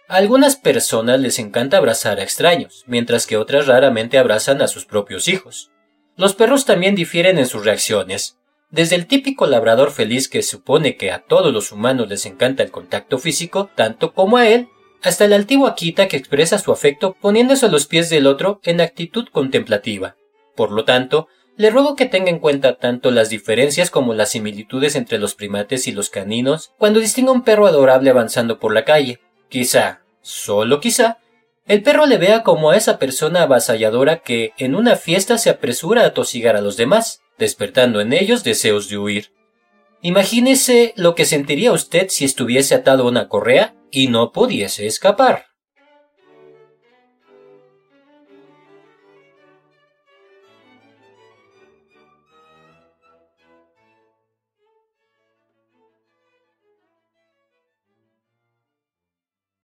A 0.06 0.18
algunas 0.18 0.54
personas 0.54 1.18
les 1.18 1.40
encanta 1.40 1.78
abrazar 1.78 2.20
a 2.20 2.22
extraños, 2.22 2.84
mientras 2.86 3.26
que 3.26 3.36
otras 3.36 3.66
raramente 3.66 4.18
abrazan 4.18 4.62
a 4.62 4.68
sus 4.68 4.84
propios 4.84 5.26
hijos. 5.26 5.72
Los 6.16 6.36
perros 6.36 6.64
también 6.64 6.94
difieren 6.94 7.38
en 7.38 7.46
sus 7.46 7.64
reacciones, 7.64 8.39
desde 8.70 8.96
el 8.96 9.06
típico 9.06 9.46
labrador 9.46 9.90
feliz 9.90 10.28
que 10.28 10.42
supone 10.42 10.96
que 10.96 11.10
a 11.10 11.20
todos 11.20 11.52
los 11.52 11.72
humanos 11.72 12.08
les 12.08 12.26
encanta 12.26 12.62
el 12.62 12.70
contacto 12.70 13.18
físico, 13.18 13.70
tanto 13.74 14.12
como 14.12 14.36
a 14.36 14.48
él, 14.48 14.68
hasta 15.02 15.24
el 15.24 15.32
altivo 15.32 15.66
Akita 15.66 16.08
que 16.08 16.16
expresa 16.16 16.58
su 16.58 16.72
afecto 16.72 17.16
poniéndose 17.20 17.66
a 17.66 17.70
los 17.70 17.86
pies 17.86 18.10
del 18.10 18.26
otro 18.26 18.60
en 18.64 18.80
actitud 18.80 19.26
contemplativa. 19.32 20.16
Por 20.54 20.72
lo 20.72 20.84
tanto, 20.84 21.28
le 21.56 21.70
ruego 21.70 21.96
que 21.96 22.06
tenga 22.06 22.30
en 22.30 22.38
cuenta 22.38 22.76
tanto 22.76 23.10
las 23.10 23.28
diferencias 23.28 23.90
como 23.90 24.14
las 24.14 24.30
similitudes 24.30 24.94
entre 24.94 25.18
los 25.18 25.34
primates 25.34 25.86
y 25.88 25.92
los 25.92 26.10
caninos 26.10 26.72
cuando 26.78 27.00
distinga 27.00 27.32
un 27.32 27.42
perro 27.42 27.66
adorable 27.66 28.10
avanzando 28.10 28.58
por 28.58 28.72
la 28.72 28.84
calle. 28.84 29.20
Quizá, 29.48 30.02
solo 30.22 30.80
quizá, 30.80 31.18
el 31.66 31.82
perro 31.82 32.06
le 32.06 32.18
vea 32.18 32.42
como 32.42 32.70
a 32.70 32.76
esa 32.76 32.98
persona 32.98 33.42
avasalladora 33.42 34.18
que 34.18 34.52
en 34.58 34.74
una 34.74 34.96
fiesta 34.96 35.38
se 35.38 35.50
apresura 35.50 36.04
a 36.04 36.14
tosigar 36.14 36.56
a 36.56 36.60
los 36.60 36.76
demás, 36.76 37.20
despertando 37.40 38.00
en 38.00 38.12
ellos 38.12 38.44
deseos 38.44 38.88
de 38.88 38.98
huir. 38.98 39.32
Imagínese 40.02 40.94
lo 40.96 41.16
que 41.16 41.24
sentiría 41.24 41.72
usted 41.72 42.06
si 42.08 42.24
estuviese 42.24 42.76
atado 42.76 43.02
a 43.02 43.08
una 43.08 43.28
correa 43.28 43.74
y 43.90 44.06
no 44.06 44.30
pudiese 44.30 44.86
escapar. 44.86 45.49